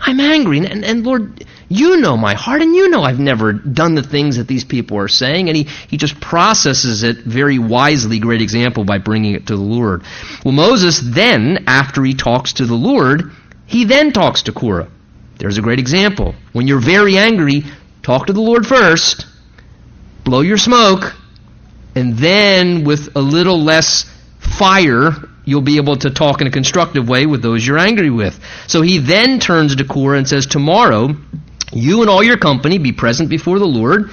[0.00, 0.58] I'm angry.
[0.58, 4.36] And, and Lord, you know my heart and you know I've never done the things
[4.36, 5.48] that these people are saying.
[5.48, 8.20] And he, he just processes it very wisely.
[8.20, 10.04] Great example by bringing it to the Lord.
[10.44, 13.32] Well, Moses then, after he talks to the Lord,
[13.66, 14.88] he then talks to Korah.
[15.40, 16.36] There's a great example.
[16.52, 17.64] When you're very angry,
[18.04, 19.26] talk to the Lord first
[20.28, 21.16] blow your smoke,
[21.94, 24.04] and then with a little less
[24.58, 25.12] fire,
[25.46, 28.38] you'll be able to talk in a constructive way with those you're angry with.
[28.66, 31.16] So he then turns to Korah and says, Tomorrow,
[31.72, 34.10] you and all your company be present before the Lord,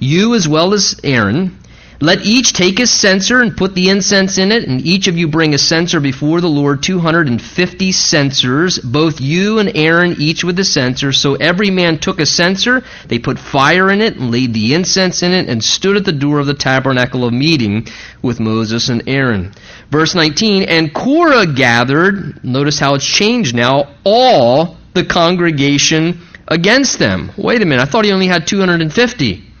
[0.00, 1.58] you as well as Aaron,
[2.02, 5.28] let each take his censer and put the incense in it, and each of you
[5.28, 10.64] bring a censer before the Lord, 250 censers, both you and Aaron, each with a
[10.64, 11.12] censer.
[11.12, 15.22] So every man took a censer, they put fire in it, and laid the incense
[15.22, 17.86] in it, and stood at the door of the tabernacle of meeting
[18.20, 19.54] with Moses and Aaron.
[19.88, 27.30] Verse 19, and Korah gathered, notice how it's changed now, all the congregation against them.
[27.36, 29.51] Wait a minute, I thought he only had 250.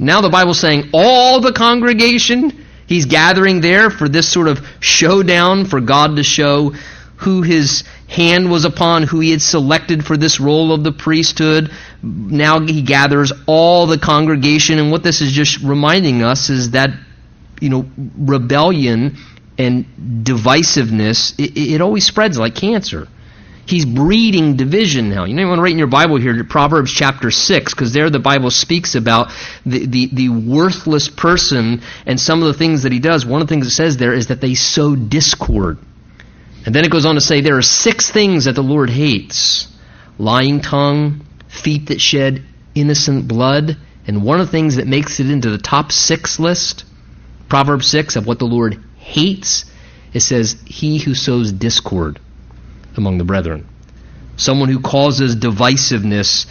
[0.00, 5.66] Now the Bible's saying all the congregation, he's gathering there for this sort of showdown
[5.66, 6.72] for God to show
[7.16, 11.70] who his hand was upon, who he had selected for this role of the priesthood.
[12.02, 16.90] Now he gathers all the congregation, and what this is just reminding us is that,
[17.60, 17.84] you know,
[18.16, 19.18] rebellion
[19.58, 19.84] and
[20.24, 23.06] divisiveness, it, it always spreads like cancer.
[23.70, 25.26] He's breeding division now.
[25.26, 28.10] You know, you want to write in your Bible here, Proverbs chapter 6, because there
[28.10, 29.30] the Bible speaks about
[29.64, 33.24] the, the, the worthless person and some of the things that he does.
[33.24, 35.78] One of the things it says there is that they sow discord.
[36.66, 39.68] And then it goes on to say there are six things that the Lord hates
[40.18, 42.42] lying tongue, feet that shed
[42.74, 46.84] innocent blood, and one of the things that makes it into the top six list,
[47.48, 49.64] Proverbs 6, of what the Lord hates,
[50.12, 52.18] it says, He who sows discord
[52.96, 53.66] among the brethren.
[54.36, 56.46] Someone who causes divisiveness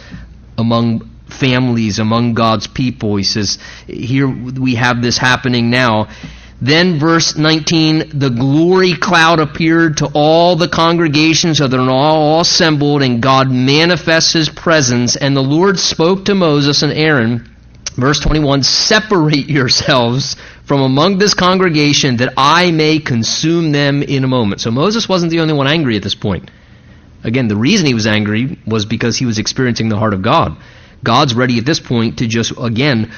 [0.56, 3.16] among families, among God's people.
[3.16, 6.08] He says, Here we have this happening now.
[6.62, 13.02] Then, verse 19, the glory cloud appeared to all the congregation, so they're all assembled,
[13.02, 15.16] and God manifests his presence.
[15.16, 17.48] And the Lord spoke to Moses and Aaron,
[17.96, 24.28] verse 21, Separate yourselves from among this congregation, that I may consume them in a
[24.28, 24.60] moment.
[24.60, 26.50] So Moses wasn't the only one angry at this point.
[27.22, 30.56] Again, the reason he was angry was because he was experiencing the heart of God.
[31.02, 33.12] God's ready at this point to just, again,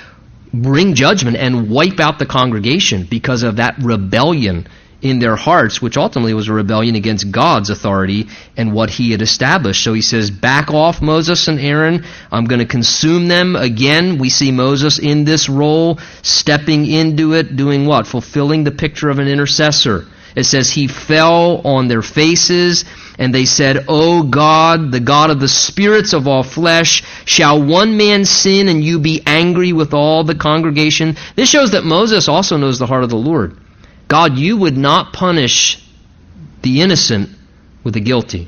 [0.53, 4.67] bring judgment and wipe out the congregation because of that rebellion
[5.03, 9.21] in their hearts, which ultimately was a rebellion against God's authority and what he had
[9.21, 9.83] established.
[9.83, 12.05] So he says, Back off, Moses and Aaron.
[12.31, 13.57] I'm going to consume them.
[13.57, 18.07] Again, we see Moses in this role, stepping into it, doing what?
[18.07, 20.07] Fulfilling the picture of an intercessor.
[20.35, 22.85] It says, He fell on their faces
[23.19, 27.97] and they said, O God, the God of the spirits of all flesh, shall one
[27.97, 31.17] man sin and you be angry with all the congregation?
[31.37, 33.57] This shows that Moses also knows the heart of the Lord.
[34.13, 35.83] God, you would not punish
[36.61, 37.31] the innocent
[37.83, 38.47] with the guilty.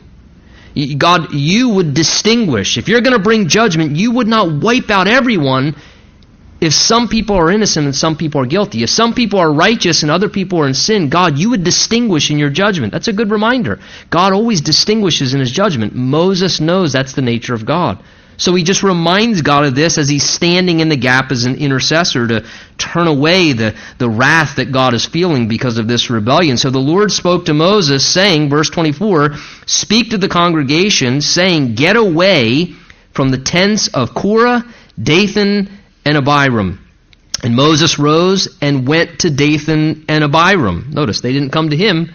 [0.99, 2.77] God, you would distinguish.
[2.77, 5.75] If you're going to bring judgment, you would not wipe out everyone
[6.61, 10.03] if some people are innocent and some people are guilty, if some people are righteous
[10.03, 12.93] and other people are in sin, God, you would distinguish in your judgment.
[12.93, 13.81] That's a good reminder.
[14.11, 15.95] God always distinguishes in his judgment.
[15.95, 18.05] Moses knows that's the nature of God.
[18.37, 21.57] So he just reminds God of this as he's standing in the gap as an
[21.57, 22.45] intercessor to
[22.79, 26.57] turn away the, the wrath that God is feeling because of this rebellion.
[26.57, 29.35] So the Lord spoke to Moses, saying, verse 24,
[29.67, 32.75] Speak to the congregation, saying, Get away
[33.13, 34.65] from the tents of Korah,
[35.01, 35.71] Dathan,
[36.05, 36.81] and Abiram.
[37.43, 40.91] And Moses rose and went to Dathan and Abiram.
[40.91, 42.13] Notice, they didn't come to him.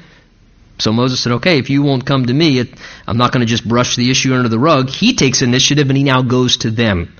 [0.79, 2.69] So Moses said, okay, if you won't come to me, it,
[3.05, 4.89] I'm not going to just brush the issue under the rug.
[4.89, 7.15] He takes initiative and he now goes to them.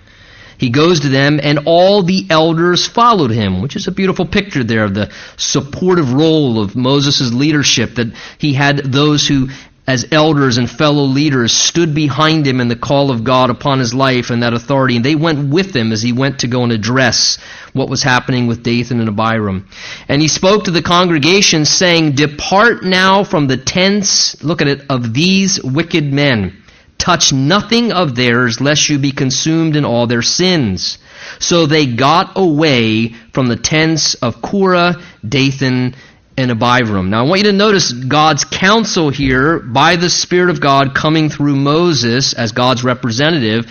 [0.58, 4.62] He goes to them, and all the elders followed him, which is a beautiful picture
[4.62, 9.48] there of the supportive role of Moses' leadership, that he had those who
[9.90, 13.92] as elders and fellow leaders stood behind him in the call of God upon his
[13.92, 16.72] life and that authority, and they went with him as he went to go and
[16.72, 17.40] address
[17.74, 19.68] what was happening with Dathan and Abiram.
[20.08, 24.86] And he spoke to the congregation, saying, Depart now from the tents, look at it,
[24.92, 26.62] of these wicked men.
[27.00, 31.00] Touch nothing of theirs, lest you be consumed in all their sins.
[31.40, 35.96] So they got away from the tents of Korah, Dathan,
[36.40, 37.10] and Abiram.
[37.10, 41.30] Now I want you to notice God's counsel here by the Spirit of God coming
[41.30, 43.66] through Moses as God's representative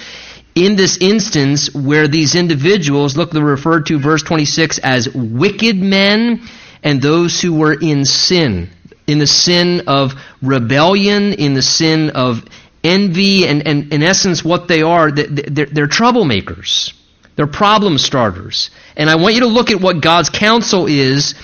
[0.54, 6.42] in this instance where these individuals, look, they're referred to verse 26 as wicked men
[6.82, 8.68] and those who were in sin.
[9.06, 12.44] In the sin of rebellion, in the sin of
[12.84, 16.92] envy, and, and in essence what they are, they're, they're troublemakers.
[17.36, 18.70] They're problem starters.
[18.96, 21.34] And I want you to look at what God's counsel is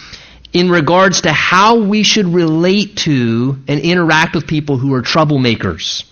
[0.55, 6.05] in regards to how we should relate to and interact with people who are troublemakers,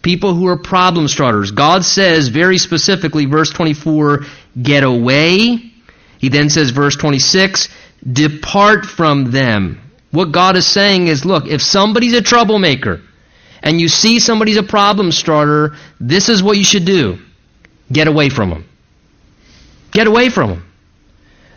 [0.00, 1.50] people who are problem starters.
[1.50, 4.20] God says very specifically, verse 24,
[4.62, 5.72] get away.
[6.18, 7.68] He then says, verse 26,
[8.10, 9.80] depart from them.
[10.12, 13.02] What God is saying is, look, if somebody's a troublemaker
[13.60, 17.18] and you see somebody's a problem starter, this is what you should do.
[17.92, 18.68] Get away from them.
[19.90, 20.69] Get away from them.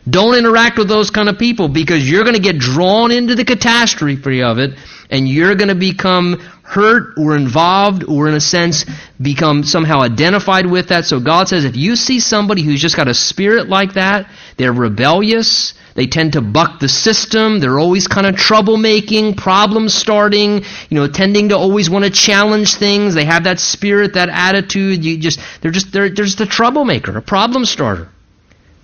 [0.09, 3.45] Don't interact with those kind of people because you're going to get drawn into the
[3.45, 4.77] catastrophe of it
[5.09, 8.85] and you're going to become hurt or involved or in a sense
[9.21, 11.05] become somehow identified with that.
[11.05, 14.73] So God says if you see somebody who's just got a spirit like that, they're
[14.73, 20.99] rebellious, they tend to buck the system, they're always kind of troublemaking, problem starting, you
[20.99, 23.13] know, tending to always want to challenge things.
[23.13, 25.05] They have that spirit, that attitude.
[25.05, 28.09] You just they're just they're, they're just a troublemaker, a problem starter.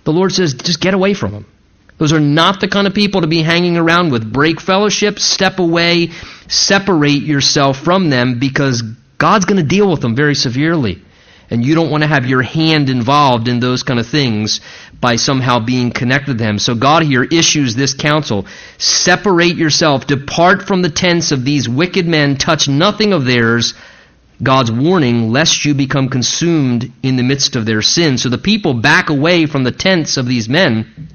[0.04, 1.46] The Lord says, just get away from them.
[1.98, 4.32] Those are not the kind of people to be hanging around with.
[4.32, 6.12] Break fellowship, step away,
[6.48, 8.82] separate yourself from them because
[9.18, 11.02] God's going to deal with them very severely.
[11.50, 14.60] And you don't want to have your hand involved in those kind of things
[14.98, 16.58] by somehow being connected to them.
[16.58, 18.46] So God here issues this counsel.
[18.78, 20.06] Separate yourself.
[20.06, 22.36] Depart from the tents of these wicked men.
[22.36, 23.74] Touch nothing of theirs
[24.42, 28.18] God's warning, lest you become consumed in the midst of their sin.
[28.18, 31.08] So the people back away from the tents of these men.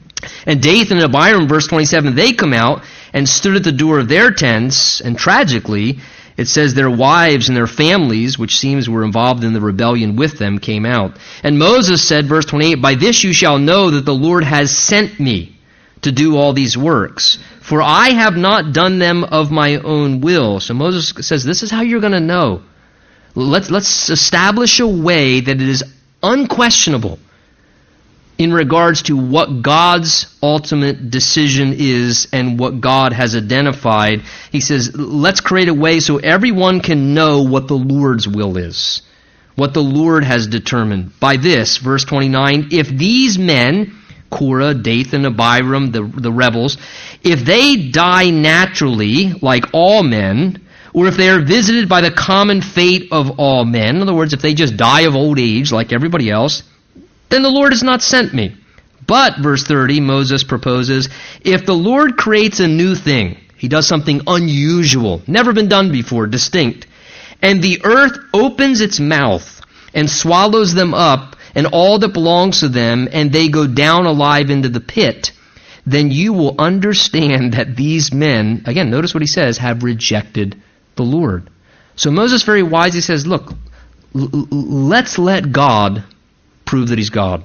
[0.45, 4.07] And Dathan and Abiram, verse 27, they come out and stood at the door of
[4.07, 5.99] their tents, and tragically,
[6.38, 10.38] it says their wives and their families, which seems were involved in the rebellion with
[10.38, 11.17] them, came out.
[11.43, 15.19] And Moses said, verse 28, By this you shall know that the Lord has sent
[15.19, 15.55] me
[16.01, 17.39] to do all these works.
[17.61, 20.59] For I have not done them of my own will.
[20.59, 22.61] So Moses says, This is how you're going to know.
[23.36, 25.83] Let's, let's establish a way that it is
[26.23, 27.19] unquestionable
[28.38, 34.21] in regards to what God's ultimate decision is and what God has identified.
[34.51, 39.01] He says, let's create a way so everyone can know what the Lord's will is,
[39.55, 41.17] what the Lord has determined.
[41.19, 43.97] By this, verse 29, if these men,
[44.29, 46.77] Korah, Dathan, Abiram, the, the rebels,
[47.23, 50.64] if they die naturally, like all men,
[50.95, 54.31] or if they are visited by the common fate of all men, in other words,
[54.31, 56.63] if they just die of old age like everybody else,
[57.27, 58.55] then the Lord has not sent me.
[59.05, 61.09] But, verse 30, Moses proposes,
[61.41, 66.27] if the Lord creates a new thing, he does something unusual, never been done before,
[66.27, 66.87] distinct,
[67.41, 69.61] and the earth opens its mouth
[69.93, 74.49] and swallows them up and all that belongs to them, and they go down alive
[74.49, 75.33] into the pit,
[75.85, 80.61] then you will understand that these men, again, notice what he says, have rejected
[80.95, 81.49] the Lord.
[81.95, 83.53] So Moses very wisely says, look,
[84.13, 86.03] let's let God
[86.65, 87.43] prove that he's God.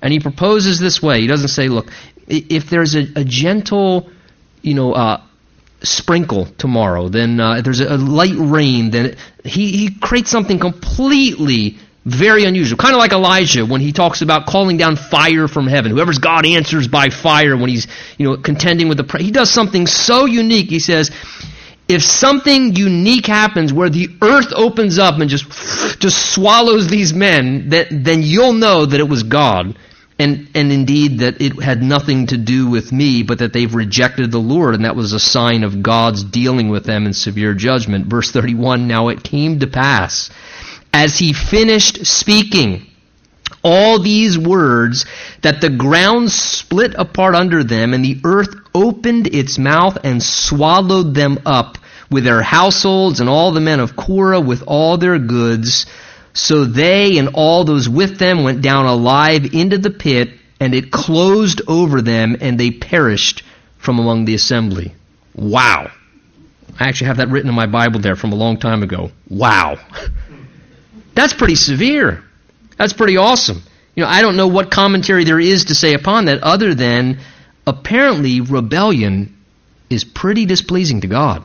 [0.00, 1.20] And he proposes this way.
[1.20, 1.90] He doesn't say, look,
[2.26, 4.10] if there's a, a gentle,
[4.62, 5.22] you know, uh,
[5.82, 11.78] sprinkle tomorrow, then uh, there's a, a light rain, then he, he creates something completely
[12.04, 12.78] very unusual.
[12.78, 15.92] Kind of like Elijah when he talks about calling down fire from heaven.
[15.92, 17.86] Whoever's God answers by fire when he's,
[18.16, 20.70] you know, contending with the, he does something so unique.
[20.70, 21.10] He says,
[21.88, 25.50] if something unique happens where the earth opens up and just
[26.00, 29.76] just swallows these men, that, then you'll know that it was God.
[30.20, 34.32] And, and indeed that it had nothing to do with me, but that they've rejected
[34.32, 38.06] the Lord, and that was a sign of God's dealing with them in severe judgment.
[38.06, 40.28] Verse 31, now it came to pass,
[40.92, 42.87] as he finished speaking,
[43.62, 45.06] all these words
[45.42, 51.14] that the ground split apart under them and the earth opened its mouth and swallowed
[51.14, 51.78] them up
[52.10, 55.86] with their households and all the men of Korah with all their goods.
[56.32, 60.30] So they and all those with them went down alive into the pit,
[60.60, 63.42] and it closed over them, and they perished
[63.78, 64.94] from among the assembly.
[65.34, 65.90] Wow.
[66.78, 69.10] I actually have that written in my Bible there from a long time ago.
[69.28, 69.78] Wow.
[71.14, 72.22] That's pretty severe.
[72.78, 73.62] That's pretty awesome.
[73.94, 77.18] You know, I don't know what commentary there is to say upon that other than
[77.66, 79.36] apparently rebellion
[79.90, 81.44] is pretty displeasing to God.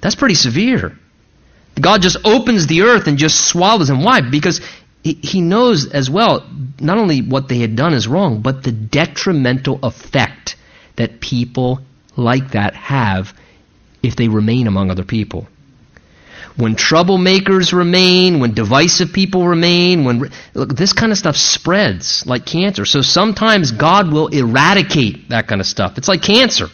[0.00, 0.96] That's pretty severe.
[1.80, 4.04] God just opens the earth and just swallows them.
[4.04, 4.20] Why?
[4.20, 4.60] Because
[5.02, 6.48] he knows as well
[6.80, 10.56] not only what they had done is wrong, but the detrimental effect
[10.96, 11.80] that people
[12.16, 13.34] like that have
[14.02, 15.48] if they remain among other people.
[16.56, 22.46] When troublemakers remain, when divisive people remain, when look, this kind of stuff spreads like
[22.46, 22.84] cancer.
[22.84, 25.98] So sometimes God will eradicate that kind of stuff.
[25.98, 26.68] It's like cancer.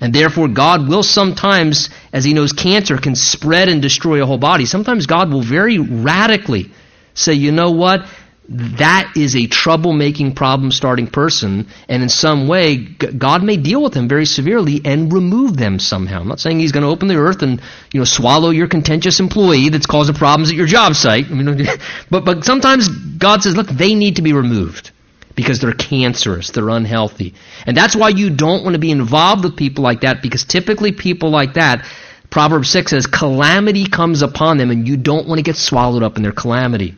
[0.00, 4.38] And therefore, God will sometimes, as He knows cancer can spread and destroy a whole
[4.38, 6.70] body, sometimes God will very radically
[7.14, 8.06] say, you know what?
[8.48, 13.92] That is a troublemaking, problem starting person, and in some way, God may deal with
[13.92, 16.20] them very severely and remove them somehow.
[16.20, 17.60] I'm not saying He's going to open the earth and
[17.92, 21.26] you know swallow your contentious employee that's causing problems at your job site.
[21.28, 21.66] I mean,
[22.10, 24.92] but but sometimes God says, look, they need to be removed
[25.34, 27.34] because they're cancerous, they're unhealthy.
[27.66, 30.92] And that's why you don't want to be involved with people like that because typically
[30.92, 31.84] people like that,
[32.30, 36.16] Proverbs 6 says, calamity comes upon them and you don't want to get swallowed up
[36.16, 36.96] in their calamity.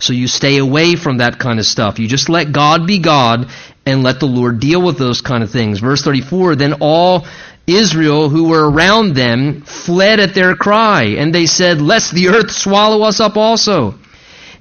[0.00, 1.98] So you stay away from that kind of stuff.
[1.98, 3.50] You just let God be God
[3.86, 5.78] and let the Lord deal with those kind of things.
[5.78, 7.26] Verse 34, then all
[7.66, 12.50] Israel who were around them fled at their cry, and they said, Lest the earth
[12.50, 13.98] swallow us up also.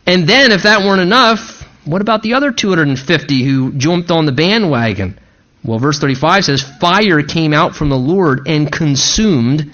[0.05, 4.31] And then, if that weren't enough, what about the other 250 who jumped on the
[4.31, 5.19] bandwagon?
[5.63, 9.73] Well, verse 35 says, Fire came out from the Lord and consumed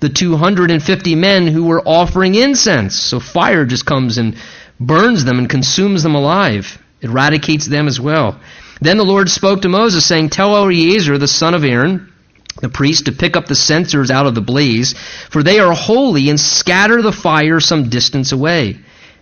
[0.00, 2.96] the 250 men who were offering incense.
[2.96, 4.36] So fire just comes and
[4.80, 8.38] burns them and consumes them alive, eradicates them as well.
[8.80, 12.12] Then the Lord spoke to Moses, saying, Tell Eleazar, the son of Aaron,
[12.60, 14.94] the priest, to pick up the censers out of the blaze,
[15.30, 18.78] for they are holy, and scatter the fire some distance away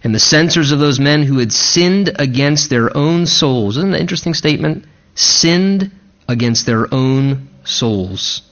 [0.06, 3.76] and the censers of those men who had sinned against their own souls.
[3.76, 4.84] Isn't that an interesting statement?
[5.16, 5.90] Sinned
[6.28, 8.42] against their own souls.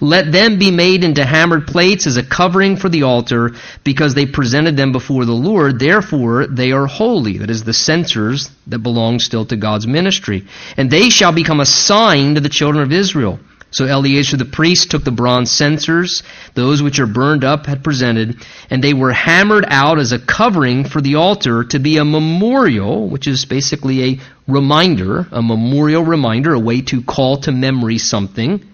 [0.00, 3.52] Let them be made into hammered plates as a covering for the altar,
[3.84, 5.78] because they presented them before the Lord.
[5.78, 7.38] Therefore, they are holy.
[7.38, 10.44] That is the censers that belong still to God's ministry.
[10.76, 13.38] And they shall become a sign to the children of Israel.
[13.74, 16.22] So Eleazar the priest took the bronze censers,
[16.54, 18.36] those which are burned up had presented,
[18.70, 23.08] and they were hammered out as a covering for the altar to be a memorial,
[23.08, 28.64] which is basically a reminder, a memorial reminder, a way to call to memory something.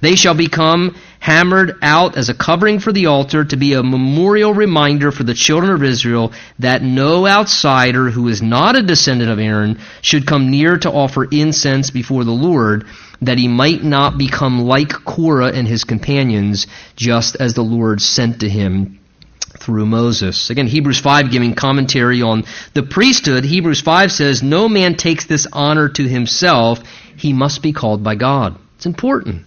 [0.00, 4.54] They shall become hammered out as a covering for the altar to be a memorial
[4.54, 9.38] reminder for the children of Israel that no outsider who is not a descendant of
[9.38, 12.86] Aaron should come near to offer incense before the Lord
[13.20, 18.40] that he might not become like Korah and his companions, just as the Lord sent
[18.40, 18.98] to him
[19.58, 20.48] through Moses.
[20.48, 23.44] Again, Hebrews 5 giving commentary on the priesthood.
[23.44, 26.80] Hebrews 5 says, No man takes this honor to himself,
[27.18, 28.56] he must be called by God.
[28.76, 29.44] It's important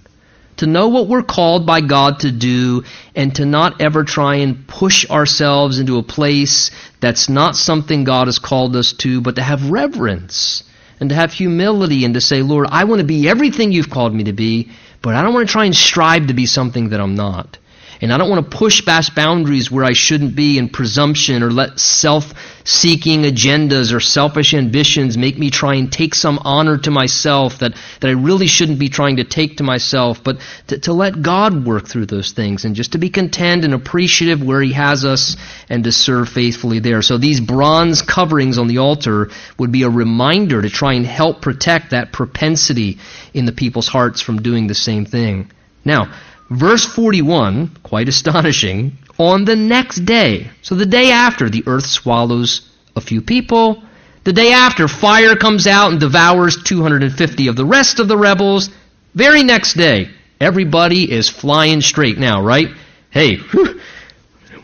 [0.63, 2.83] to know what we're called by God to do
[3.15, 8.27] and to not ever try and push ourselves into a place that's not something God
[8.27, 10.63] has called us to, but to have reverence
[10.99, 14.15] and to have humility and to say, Lord, I want to be everything you've called
[14.15, 17.01] me to be, but I don't want to try and strive to be something that
[17.01, 17.57] I'm not.
[18.03, 21.49] And I don't want to push past boundaries where I shouldn't be in presumption or
[21.49, 22.33] let self
[22.65, 27.73] seeking agendas or selfish ambitions make me try and take some honor to myself that,
[28.01, 31.65] that I really shouldn't be trying to take to myself, but to, to let God
[31.65, 35.37] work through those things and just to be content and appreciative where He has us
[35.69, 37.01] and to serve faithfully there.
[37.01, 41.41] So these bronze coverings on the altar would be a reminder to try and help
[41.41, 42.97] protect that propensity
[43.33, 45.49] in the people's hearts from doing the same thing.
[45.85, 46.13] Now,
[46.53, 52.69] Verse 41, quite astonishing, on the next day, so the day after, the earth swallows
[52.95, 53.81] a few people.
[54.23, 58.69] The day after, fire comes out and devours 250 of the rest of the rebels.
[59.15, 62.67] Very next day, everybody is flying straight now, right?
[63.09, 63.81] Hey, whew,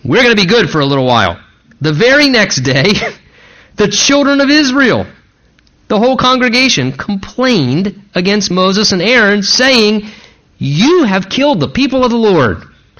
[0.06, 1.40] we're going to be good for a little while.
[1.82, 2.94] The very next day,
[3.78, 5.08] the children of Israel,
[5.88, 10.08] the whole congregation, complained against Moses and Aaron, saying,
[10.60, 12.64] you have killed the people of the Lord.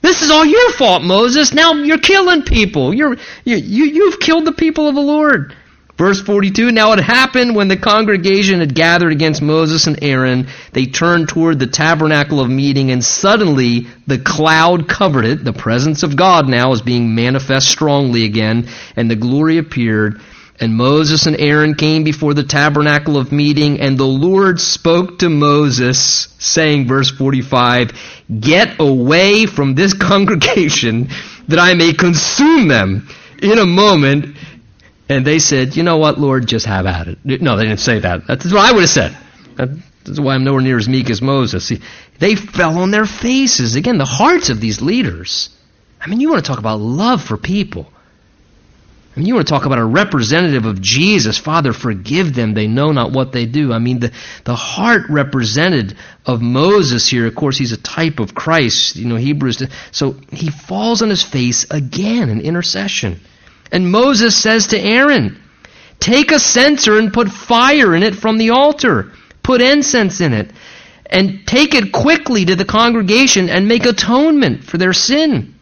[0.00, 1.52] this is all your fault, Moses.
[1.52, 2.94] Now you're killing people.
[2.94, 5.54] You're, you, you, you've killed the people of the Lord.
[6.00, 10.86] Verse 42 Now it happened when the congregation had gathered against Moses and Aaron, they
[10.86, 15.44] turned toward the tabernacle of meeting, and suddenly the cloud covered it.
[15.44, 20.22] The presence of God now is being manifest strongly again, and the glory appeared.
[20.60, 25.30] And Moses and Aaron came before the tabernacle of meeting, and the Lord spoke to
[25.30, 27.92] Moses, saying, verse 45,
[28.40, 31.08] Get away from this congregation,
[31.48, 33.08] that I may consume them
[33.42, 34.36] in a moment.
[35.08, 37.18] And they said, You know what, Lord, just have at it.
[37.24, 38.26] No, they didn't say that.
[38.26, 39.16] That's what I would have said.
[39.56, 41.64] That's why I'm nowhere near as meek as Moses.
[41.66, 41.80] See,
[42.18, 43.76] they fell on their faces.
[43.76, 45.48] Again, the hearts of these leaders.
[46.00, 47.90] I mean, you want to talk about love for people.
[49.16, 51.36] Mean, you want to talk about a representative of Jesus.
[51.36, 52.54] Father, forgive them.
[52.54, 53.72] They know not what they do.
[53.72, 54.12] I mean, the,
[54.44, 58.94] the heart represented of Moses here, of course, he's a type of Christ.
[58.94, 59.64] You know, Hebrews.
[59.90, 63.18] So he falls on his face again in intercession.
[63.72, 65.40] And Moses says to Aaron,
[65.98, 69.12] Take a censer and put fire in it from the altar.
[69.42, 70.52] Put incense in it.
[71.04, 75.56] And take it quickly to the congregation and make atonement for their sin.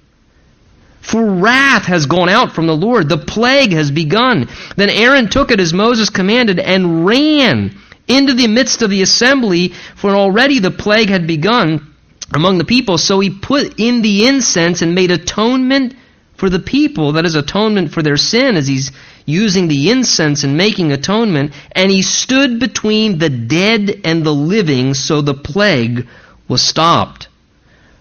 [1.08, 3.08] For wrath has gone out from the Lord.
[3.08, 4.46] The plague has begun.
[4.76, 7.74] Then Aaron took it as Moses commanded and ran
[8.06, 11.94] into the midst of the assembly, for already the plague had begun
[12.34, 12.98] among the people.
[12.98, 15.94] So he put in the incense and made atonement
[16.36, 17.12] for the people.
[17.12, 18.92] That is atonement for their sin as he's
[19.24, 21.54] using the incense and making atonement.
[21.72, 26.06] And he stood between the dead and the living, so the plague
[26.48, 27.27] was stopped.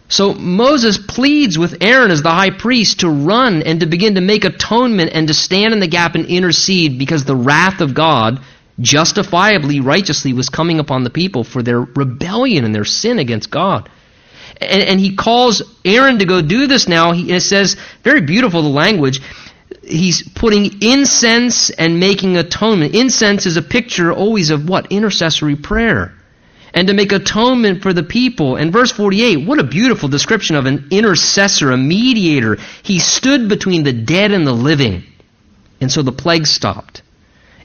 [0.09, 4.21] So Moses pleads with Aaron as the high priest to run and to begin to
[4.21, 8.39] make atonement and to stand in the gap and intercede because the wrath of God,
[8.79, 13.89] justifiably, righteously, was coming upon the people for their rebellion and their sin against God.
[14.61, 17.11] And, and he calls Aaron to go do this now.
[17.11, 19.21] He, it says, very beautiful the language.
[19.83, 22.95] He's putting incense and making atonement.
[22.95, 24.89] Incense is a picture always of what?
[24.89, 26.16] Intercessory prayer
[26.77, 28.55] and to make atonement for the people.
[28.55, 32.57] And verse 48, what a beautiful description of an intercessor, a mediator.
[32.83, 35.01] He stood between the dead and the living.
[35.81, 37.01] And so the plague stopped.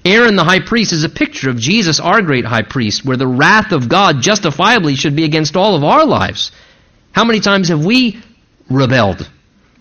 [0.03, 3.27] Aaron the high priest is a picture of Jesus, our great high priest, where the
[3.27, 6.51] wrath of God justifiably should be against all of our lives.
[7.13, 8.19] How many times have we
[8.71, 9.31] rebelled?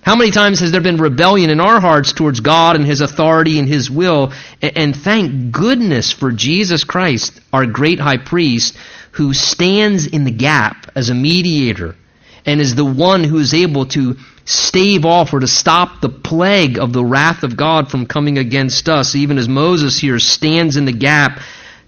[0.02, 3.60] How many times has there been rebellion in our hearts towards God and His authority
[3.60, 4.34] and His will?
[4.62, 8.76] And thank goodness for Jesus Christ, our great high priest,
[9.12, 11.96] who stands in the gap as a mediator
[12.46, 16.80] and is the one who is able to stave off or to stop the plague
[16.80, 20.86] of the wrath of God from coming against us, even as Moses here stands in
[20.86, 21.40] the gap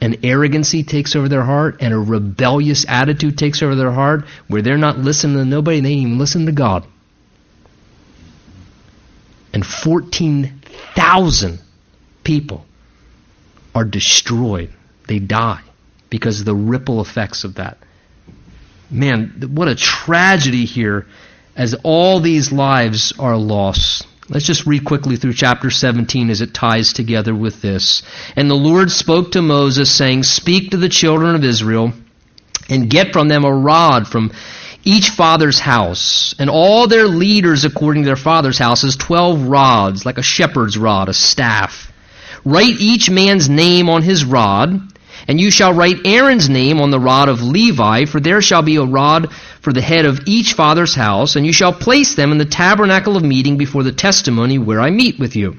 [0.00, 4.62] And arrogancy takes over their heart, and a rebellious attitude takes over their heart, where
[4.62, 6.84] they're not listening to nobody, they even listen to God.
[9.52, 11.60] And 14,000
[12.24, 12.64] people
[13.74, 14.70] are destroyed.
[15.06, 15.60] They die
[16.10, 17.78] because of the ripple effects of that.
[18.90, 21.06] Man, what a tragedy here
[21.56, 24.06] as all these lives are lost.
[24.28, 28.02] Let's just read quickly through chapter 17 as it ties together with this.
[28.36, 31.92] And the Lord spoke to Moses, saying, Speak to the children of Israel,
[32.68, 34.32] and get from them a rod from
[34.84, 40.18] each father's house, and all their leaders according to their father's houses, twelve rods, like
[40.18, 41.92] a shepherd's rod, a staff.
[42.44, 44.91] Write each man's name on his rod,
[45.28, 48.76] and you shall write Aaron's name on the rod of Levi, for there shall be
[48.76, 52.38] a rod for the head of each father's house, and you shall place them in
[52.38, 55.56] the tabernacle of meeting before the testimony where I meet with you.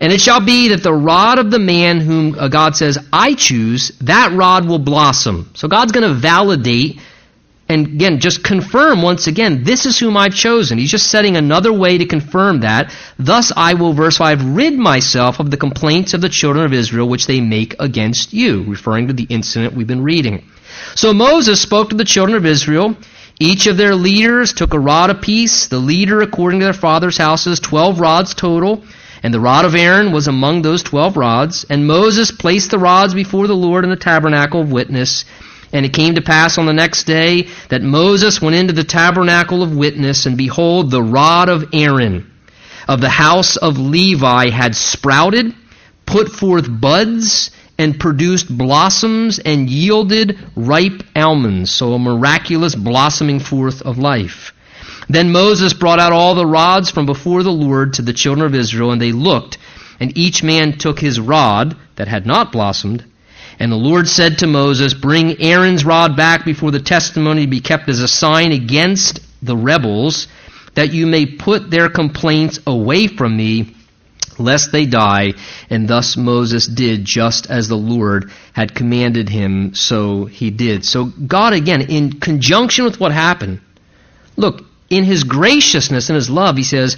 [0.00, 3.34] And it shall be that the rod of the man whom uh, God says, I
[3.34, 5.50] choose, that rod will blossom.
[5.54, 7.00] So God's going to validate
[7.70, 10.76] and again, just confirm once again, this is whom I've chosen.
[10.76, 12.92] He's just setting another way to confirm that.
[13.16, 17.08] Thus I will, verse 5, rid myself of the complaints of the children of Israel
[17.08, 20.44] which they make against you, referring to the incident we've been reading.
[20.96, 22.96] So Moses spoke to the children of Israel.
[23.38, 27.60] Each of their leaders took a rod apiece, the leader according to their father's houses,
[27.60, 28.82] twelve rods total.
[29.22, 31.64] And the rod of Aaron was among those twelve rods.
[31.70, 35.24] And Moses placed the rods before the Lord in the tabernacle of witness.
[35.72, 39.62] And it came to pass on the next day that Moses went into the tabernacle
[39.62, 42.30] of witness, and behold, the rod of Aaron
[42.90, 45.54] of the house of Levi had sprouted,
[46.06, 51.70] put forth buds, and produced blossoms, and yielded ripe almonds.
[51.70, 54.52] So a miraculous blossoming forth of life.
[55.08, 58.56] Then Moses brought out all the rods from before the Lord to the children of
[58.56, 59.58] Israel, and they looked,
[60.00, 63.04] and each man took his rod that had not blossomed,
[63.60, 67.60] and the Lord said to Moses, Bring Aaron's rod back before the testimony to be
[67.60, 70.28] kept as a sign against the rebels,
[70.74, 73.76] that you may put their complaints away from me,
[74.38, 75.34] lest they die.
[75.68, 80.82] And thus Moses did just as the Lord had commanded him, so he did.
[80.82, 83.60] So God, again, in conjunction with what happened,
[84.36, 86.96] look, in his graciousness and his love, he says,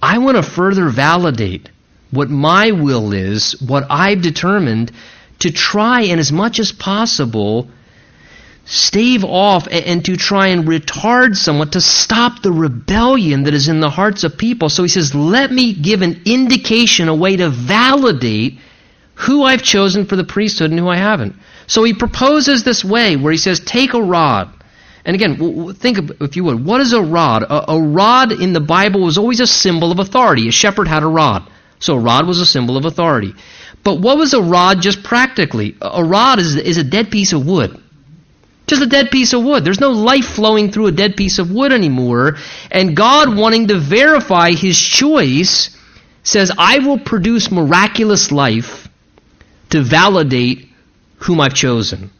[0.00, 1.68] I want to further validate
[2.10, 4.90] what my will is, what I've determined
[5.42, 7.68] to try and as much as possible
[8.64, 13.80] stave off and, to try and retard somewhat to stop the rebellion that is in
[13.80, 14.68] the hearts of people.
[14.68, 18.58] So he says, let me give an indication, a way to validate
[19.14, 21.36] who I've chosen for the priesthood and who I haven't.
[21.66, 24.52] So he proposes this way where he says, take a rod.
[25.04, 27.42] And again, think, if you would, what is a rod?
[27.42, 30.46] A, a rod in the Bible was always a symbol of authority.
[30.46, 31.50] A shepherd had a rod.
[31.80, 33.34] So a rod was a symbol of authority.
[33.84, 35.76] But what was a rod just practically?
[35.80, 37.80] A rod is, is a dead piece of wood.
[38.66, 39.64] Just a dead piece of wood.
[39.64, 42.36] There's no life flowing through a dead piece of wood anymore.
[42.70, 45.76] And God, wanting to verify his choice,
[46.22, 48.88] says, I will produce miraculous life
[49.70, 50.68] to validate
[51.16, 52.10] whom I've chosen.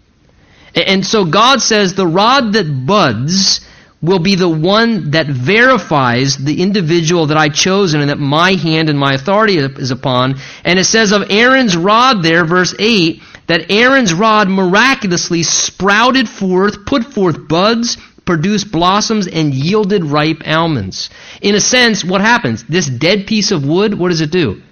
[0.75, 3.61] And so God says, the rod that buds
[4.03, 8.89] will be the one that verifies the individual that I chosen and that my hand
[8.89, 10.41] and my authority is upon.
[10.65, 16.85] And it says of Aaron's rod there, verse 8, that Aaron's rod miraculously sprouted forth,
[16.85, 21.11] put forth buds, produced blossoms, and yielded ripe almonds.
[21.41, 22.65] In a sense, what happens?
[22.65, 24.63] This dead piece of wood, what does it do?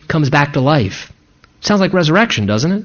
[0.00, 1.12] It comes back to life.
[1.60, 2.84] Sounds like resurrection, doesn't it?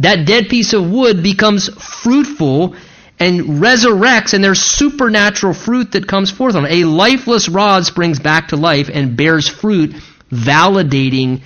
[0.00, 2.76] That dead piece of wood becomes fruitful
[3.18, 6.72] and resurrects, and there's supernatural fruit that comes forth on it.
[6.72, 9.94] A lifeless rod springs back to life and bears fruit,
[10.30, 11.42] validating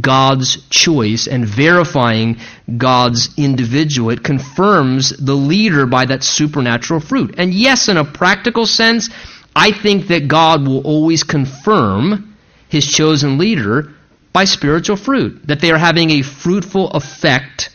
[0.00, 2.38] God's choice and verifying
[2.76, 4.10] God's individual.
[4.10, 7.34] It confirms the leader by that supernatural fruit.
[7.38, 9.10] And yes, in a practical sense,
[9.54, 12.34] I think that God will always confirm
[12.68, 13.92] his chosen leader
[14.32, 17.70] by spiritual fruit, that they are having a fruitful effect,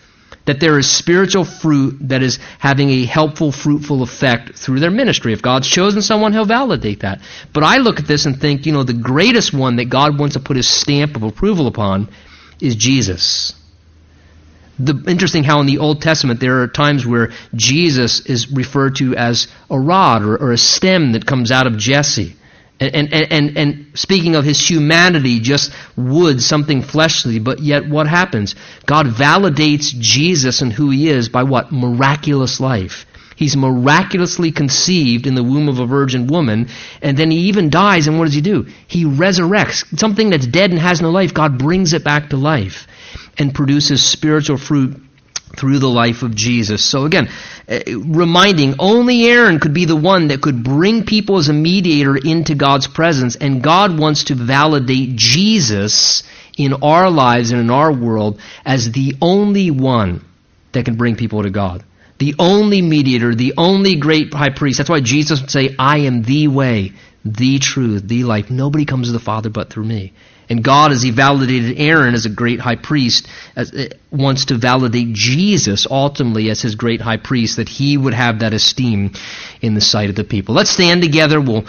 [0.45, 5.33] that there is spiritual fruit that is having a helpful, fruitful effect through their ministry.
[5.33, 7.21] If God's chosen someone, He'll validate that.
[7.53, 10.33] But I look at this and think, you know, the greatest one that God wants
[10.33, 12.09] to put His stamp of approval upon
[12.61, 13.53] is Jesus.
[14.79, 19.15] The, interesting how in the Old Testament there are times where Jesus is referred to
[19.15, 22.35] as a rod or, or a stem that comes out of Jesse.
[22.80, 28.07] And, and, and, and speaking of his humanity, just wood, something fleshly, but yet what
[28.07, 28.55] happens?
[28.86, 31.71] God validates Jesus and who he is by what?
[31.73, 33.05] Miraculous life.
[33.36, 36.67] He's miraculously conceived in the womb of a virgin woman,
[37.01, 38.67] and then he even dies, and what does he do?
[38.88, 39.97] He resurrects.
[39.97, 42.88] Something that's dead and has no life, God brings it back to life
[43.38, 45.01] and produces spiritual fruit
[45.60, 46.84] through the life of Jesus.
[46.84, 47.30] So again,
[47.68, 52.16] uh, reminding only Aaron could be the one that could bring people as a mediator
[52.16, 56.24] into God's presence, and God wants to validate Jesus
[56.57, 60.26] in our lives and in our world as the only one
[60.72, 61.84] that can bring people to God.
[62.20, 64.78] The only mediator, the only great high priest.
[64.78, 66.91] That's why Jesus would say, I am the way,
[67.24, 68.51] the truth, the life.
[68.51, 70.14] Nobody comes to the Father but through me.
[70.50, 74.56] And God, as He validated Aaron as a great high priest, as, uh, wants to
[74.56, 79.12] validate Jesus ultimately as His great high priest, that He would have that esteem
[79.62, 80.56] in the sight of the people.
[80.56, 81.39] Let's stand together.
[81.39, 81.66] We'll